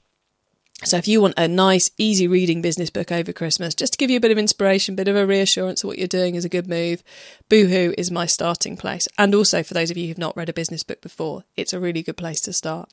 So 0.84 0.98
if 0.98 1.08
you 1.08 1.22
want 1.22 1.36
a 1.38 1.48
nice, 1.48 1.90
easy 1.98 2.28
reading 2.28 2.62
business 2.62 2.90
book 2.90 3.10
over 3.10 3.32
Christmas, 3.32 3.76
just 3.76 3.94
to 3.94 3.98
give 3.98 4.10
you 4.10 4.18
a 4.18 4.20
bit 4.22 4.32
of 4.32 4.38
inspiration, 4.38 4.96
bit 4.96 5.08
of 5.08 5.16
a 5.16 5.26
reassurance 5.26 5.84
of 5.84 5.88
what 5.88 6.00
you're 6.00 6.08
doing 6.08 6.36
is 6.36 6.44
a 6.44 6.50
good 6.50 6.68
move, 6.68 7.02
Boohoo 7.48 7.94
is 7.98 8.12
my 8.12 8.26
starting 8.26 8.76
place. 8.76 9.08
And 9.18 9.34
also 9.34 9.64
for 9.64 9.74
those 9.74 9.90
of 9.90 9.96
you 9.96 10.08
who've 10.08 10.18
not 10.18 10.36
read 10.36 10.50
a 10.50 10.54
business 10.54 10.84
book 10.84 11.00
before, 11.00 11.46
it's 11.56 11.72
a 11.72 11.80
really 11.80 12.04
good 12.04 12.18
place 12.18 12.42
to 12.42 12.52
start. 12.52 12.90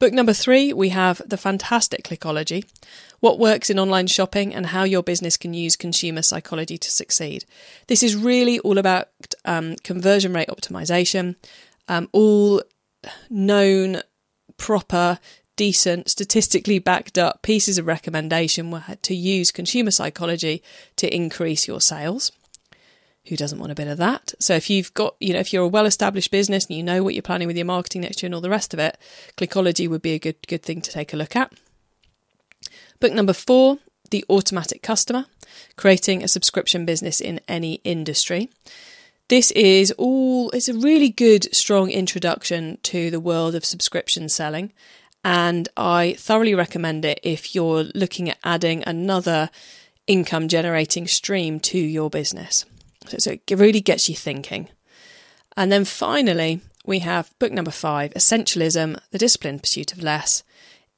Book 0.00 0.14
number 0.14 0.32
three, 0.32 0.72
we 0.72 0.88
have 0.88 1.20
The 1.26 1.36
Fantastic 1.36 2.04
Clickology 2.04 2.64
What 3.20 3.38
Works 3.38 3.68
in 3.68 3.78
Online 3.78 4.06
Shopping 4.06 4.54
and 4.54 4.68
How 4.68 4.84
Your 4.84 5.02
Business 5.02 5.36
Can 5.36 5.52
Use 5.52 5.76
Consumer 5.76 6.22
Psychology 6.22 6.78
to 6.78 6.90
Succeed. 6.90 7.44
This 7.86 8.02
is 8.02 8.16
really 8.16 8.58
all 8.60 8.78
about 8.78 9.08
um, 9.44 9.76
conversion 9.84 10.32
rate 10.32 10.48
optimization, 10.48 11.36
um, 11.86 12.08
all 12.12 12.62
known, 13.28 14.00
proper, 14.56 15.18
decent, 15.56 16.08
statistically 16.08 16.78
backed 16.78 17.18
up 17.18 17.42
pieces 17.42 17.76
of 17.76 17.86
recommendation 17.86 18.82
to 19.02 19.14
use 19.14 19.50
consumer 19.50 19.90
psychology 19.90 20.62
to 20.96 21.14
increase 21.14 21.68
your 21.68 21.82
sales 21.82 22.32
who 23.26 23.36
doesn't 23.36 23.58
want 23.58 23.72
a 23.72 23.74
bit 23.74 23.88
of 23.88 23.98
that? 23.98 24.34
So 24.38 24.54
if 24.54 24.70
you've 24.70 24.92
got, 24.94 25.16
you 25.20 25.32
know, 25.32 25.40
if 25.40 25.52
you're 25.52 25.64
a 25.64 25.68
well-established 25.68 26.30
business 26.30 26.66
and 26.66 26.76
you 26.76 26.82
know 26.82 27.02
what 27.02 27.14
you're 27.14 27.22
planning 27.22 27.46
with 27.46 27.56
your 27.56 27.66
marketing 27.66 28.02
next 28.02 28.22
year 28.22 28.28
and 28.28 28.34
all 28.34 28.40
the 28.40 28.50
rest 28.50 28.74
of 28.74 28.80
it, 28.80 28.98
Clickology 29.36 29.88
would 29.88 30.02
be 30.02 30.12
a 30.12 30.18
good 30.18 30.36
good 30.46 30.62
thing 30.62 30.80
to 30.80 30.90
take 30.90 31.12
a 31.12 31.16
look 31.16 31.36
at. 31.36 31.52
Book 32.98 33.12
number 33.12 33.32
4, 33.32 33.78
The 34.10 34.24
Automatic 34.28 34.82
Customer, 34.82 35.26
creating 35.76 36.22
a 36.22 36.28
subscription 36.28 36.84
business 36.84 37.20
in 37.20 37.40
any 37.48 37.74
industry. 37.84 38.50
This 39.28 39.50
is 39.52 39.92
all 39.92 40.50
it's 40.50 40.68
a 40.68 40.74
really 40.74 41.08
good 41.08 41.54
strong 41.54 41.90
introduction 41.90 42.78
to 42.82 43.10
the 43.10 43.20
world 43.20 43.54
of 43.54 43.64
subscription 43.64 44.28
selling 44.28 44.72
and 45.24 45.68
I 45.76 46.14
thoroughly 46.18 46.54
recommend 46.54 47.04
it 47.04 47.20
if 47.22 47.54
you're 47.54 47.84
looking 47.94 48.30
at 48.30 48.38
adding 48.42 48.82
another 48.86 49.50
income 50.06 50.48
generating 50.48 51.06
stream 51.06 51.60
to 51.60 51.78
your 51.78 52.08
business. 52.08 52.64
So, 53.06 53.18
so 53.18 53.30
it 53.32 53.58
really 53.58 53.80
gets 53.80 54.08
you 54.08 54.14
thinking. 54.14 54.68
And 55.56 55.70
then 55.70 55.84
finally, 55.84 56.60
we 56.84 57.00
have 57.00 57.36
book 57.38 57.52
number 57.52 57.70
five 57.70 58.12
Essentialism, 58.14 59.00
the 59.10 59.18
disciplined 59.18 59.62
pursuit 59.62 59.92
of 59.92 60.02
less. 60.02 60.42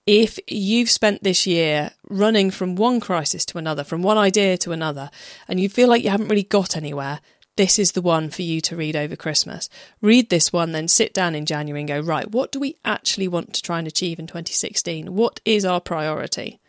If 0.06 0.38
you've 0.48 0.90
spent 0.90 1.22
this 1.22 1.46
year 1.46 1.92
running 2.08 2.50
from 2.50 2.74
one 2.74 2.98
crisis 2.98 3.44
to 3.46 3.58
another, 3.58 3.84
from 3.84 4.02
one 4.02 4.18
idea 4.18 4.56
to 4.58 4.72
another, 4.72 5.10
and 5.46 5.60
you 5.60 5.68
feel 5.68 5.88
like 5.88 6.02
you 6.02 6.10
haven't 6.10 6.28
really 6.28 6.42
got 6.42 6.76
anywhere, 6.76 7.20
this 7.56 7.78
is 7.78 7.92
the 7.92 8.02
one 8.02 8.30
for 8.30 8.42
you 8.42 8.60
to 8.62 8.76
read 8.76 8.96
over 8.96 9.14
Christmas. 9.14 9.68
Read 10.00 10.30
this 10.30 10.52
one, 10.52 10.72
then 10.72 10.88
sit 10.88 11.12
down 11.12 11.34
in 11.34 11.46
January 11.46 11.82
and 11.82 11.88
go, 11.88 12.00
right, 12.00 12.30
what 12.30 12.50
do 12.50 12.58
we 12.58 12.78
actually 12.84 13.28
want 13.28 13.52
to 13.54 13.62
try 13.62 13.78
and 13.78 13.86
achieve 13.86 14.18
in 14.18 14.26
2016? 14.26 15.14
What 15.14 15.40
is 15.44 15.64
our 15.64 15.80
priority? 15.80 16.60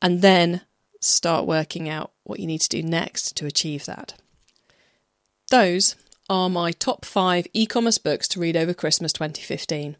And 0.00 0.22
then 0.22 0.62
start 1.00 1.46
working 1.46 1.88
out 1.88 2.12
what 2.22 2.40
you 2.40 2.46
need 2.46 2.60
to 2.60 2.68
do 2.68 2.82
next 2.82 3.36
to 3.36 3.46
achieve 3.46 3.84
that. 3.86 4.14
Those 5.50 5.94
are 6.28 6.50
my 6.50 6.72
top 6.72 7.04
five 7.04 7.46
e 7.52 7.66
commerce 7.66 7.98
books 7.98 8.26
to 8.28 8.40
read 8.40 8.56
over 8.56 8.74
Christmas 8.74 9.12
2015. 9.12 9.96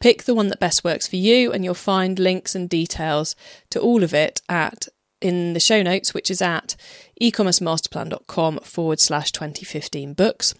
Pick 0.00 0.24
the 0.24 0.34
one 0.34 0.48
that 0.48 0.60
best 0.60 0.84
works 0.84 1.06
for 1.06 1.16
you, 1.16 1.52
and 1.52 1.64
you'll 1.64 1.74
find 1.74 2.18
links 2.18 2.54
and 2.54 2.68
details 2.68 3.36
to 3.70 3.80
all 3.80 4.02
of 4.02 4.14
it 4.14 4.40
at 4.48 4.88
in 5.20 5.52
the 5.54 5.60
show 5.60 5.82
notes, 5.82 6.14
which 6.14 6.30
is 6.30 6.40
at 6.40 6.76
ecommercemasterplan.com 7.20 8.58
forward 8.60 9.00
slash 9.00 9.32
2015 9.32 10.14
books. 10.14 10.54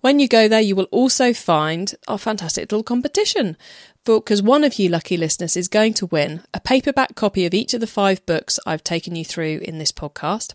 When 0.00 0.18
you 0.18 0.28
go 0.28 0.48
there, 0.48 0.60
you 0.60 0.76
will 0.76 0.84
also 0.84 1.32
find 1.32 1.94
our 2.06 2.18
fantastic 2.18 2.62
little 2.62 2.84
competition 2.84 3.56
because 4.04 4.40
one 4.40 4.64
of 4.64 4.78
you 4.78 4.88
lucky 4.88 5.16
listeners 5.16 5.56
is 5.56 5.68
going 5.68 5.92
to 5.94 6.06
win 6.06 6.42
a 6.54 6.60
paperback 6.60 7.14
copy 7.14 7.44
of 7.44 7.52
each 7.52 7.74
of 7.74 7.80
the 7.80 7.86
five 7.86 8.24
books 8.24 8.58
I've 8.64 8.84
taken 8.84 9.16
you 9.16 9.24
through 9.24 9.60
in 9.62 9.78
this 9.78 9.92
podcast, 9.92 10.54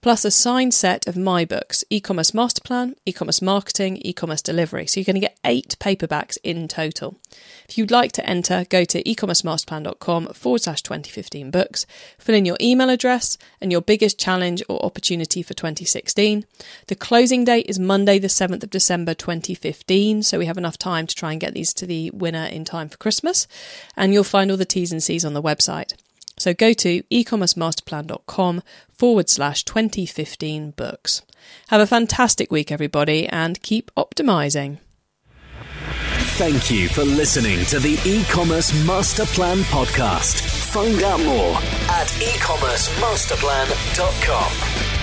plus 0.00 0.24
a 0.24 0.30
signed 0.30 0.74
set 0.74 1.06
of 1.06 1.16
my 1.16 1.44
books 1.44 1.84
e 1.90 2.00
commerce 2.00 2.34
master 2.34 2.60
plan, 2.60 2.94
e 3.06 3.12
commerce 3.12 3.42
marketing, 3.42 3.98
e 4.02 4.12
commerce 4.12 4.42
delivery. 4.42 4.86
So 4.86 5.00
you're 5.00 5.04
going 5.04 5.14
to 5.14 5.20
get 5.20 5.38
eight 5.44 5.76
paperbacks 5.80 6.38
in 6.42 6.68
total. 6.68 7.16
If 7.68 7.78
you'd 7.78 7.90
like 7.90 8.12
to 8.12 8.26
enter, 8.28 8.64
go 8.68 8.84
to 8.84 9.02
ecommercemasterplan.com 9.02 10.28
forward 10.28 10.62
slash 10.62 10.82
2015 10.82 11.50
books, 11.50 11.86
fill 12.18 12.34
in 12.34 12.44
your 12.44 12.56
email 12.60 12.90
address 12.90 13.38
and 13.60 13.72
your 13.72 13.80
biggest 13.80 14.18
challenge 14.18 14.62
or 14.68 14.84
opportunity 14.84 15.42
for 15.42 15.54
2016. 15.54 16.44
The 16.86 16.94
closing 16.94 17.44
date 17.44 17.66
is 17.68 17.78
Monday, 17.78 18.18
the 18.18 18.28
7th 18.28 18.62
of 18.62 18.70
December 18.70 19.14
2015, 19.14 20.22
so 20.22 20.38
we 20.38 20.46
have 20.46 20.58
enough 20.58 20.78
time 20.78 21.06
to 21.06 21.14
try 21.14 21.32
and 21.32 21.40
get 21.40 21.54
these 21.54 21.72
to 21.74 21.86
the 21.86 22.10
winner 22.10 22.44
in 22.44 22.64
time 22.64 22.88
for 22.88 22.98
Christmas, 22.98 23.48
and 23.96 24.12
you'll 24.12 24.24
find 24.24 24.50
all 24.50 24.56
the 24.56 24.64
T's 24.64 24.92
and 24.92 25.02
C's 25.02 25.24
on 25.24 25.34
the 25.34 25.42
website. 25.42 25.94
So 26.36 26.54
go 26.54 26.72
to 26.72 27.02
ecommercemasterplan.com 27.04 28.62
forward 28.90 29.28
slash 29.28 29.62
2015 29.64 30.72
books. 30.72 31.22
Have 31.68 31.80
a 31.80 31.86
fantastic 31.86 32.50
week, 32.50 32.72
everybody, 32.72 33.28
and 33.28 33.62
keep 33.62 33.92
optimizing. 33.96 34.78
Thank 36.36 36.68
you 36.70 36.88
for 36.88 37.04
listening 37.04 37.64
to 37.66 37.78
the 37.78 37.96
e-commerce 38.04 38.74
master 38.84 39.24
plan 39.26 39.58
podcast. 39.58 40.40
Find 40.72 41.00
out 41.04 41.20
more 41.20 41.54
at 41.88 42.08
ecommercemasterplan.com. 42.08 44.93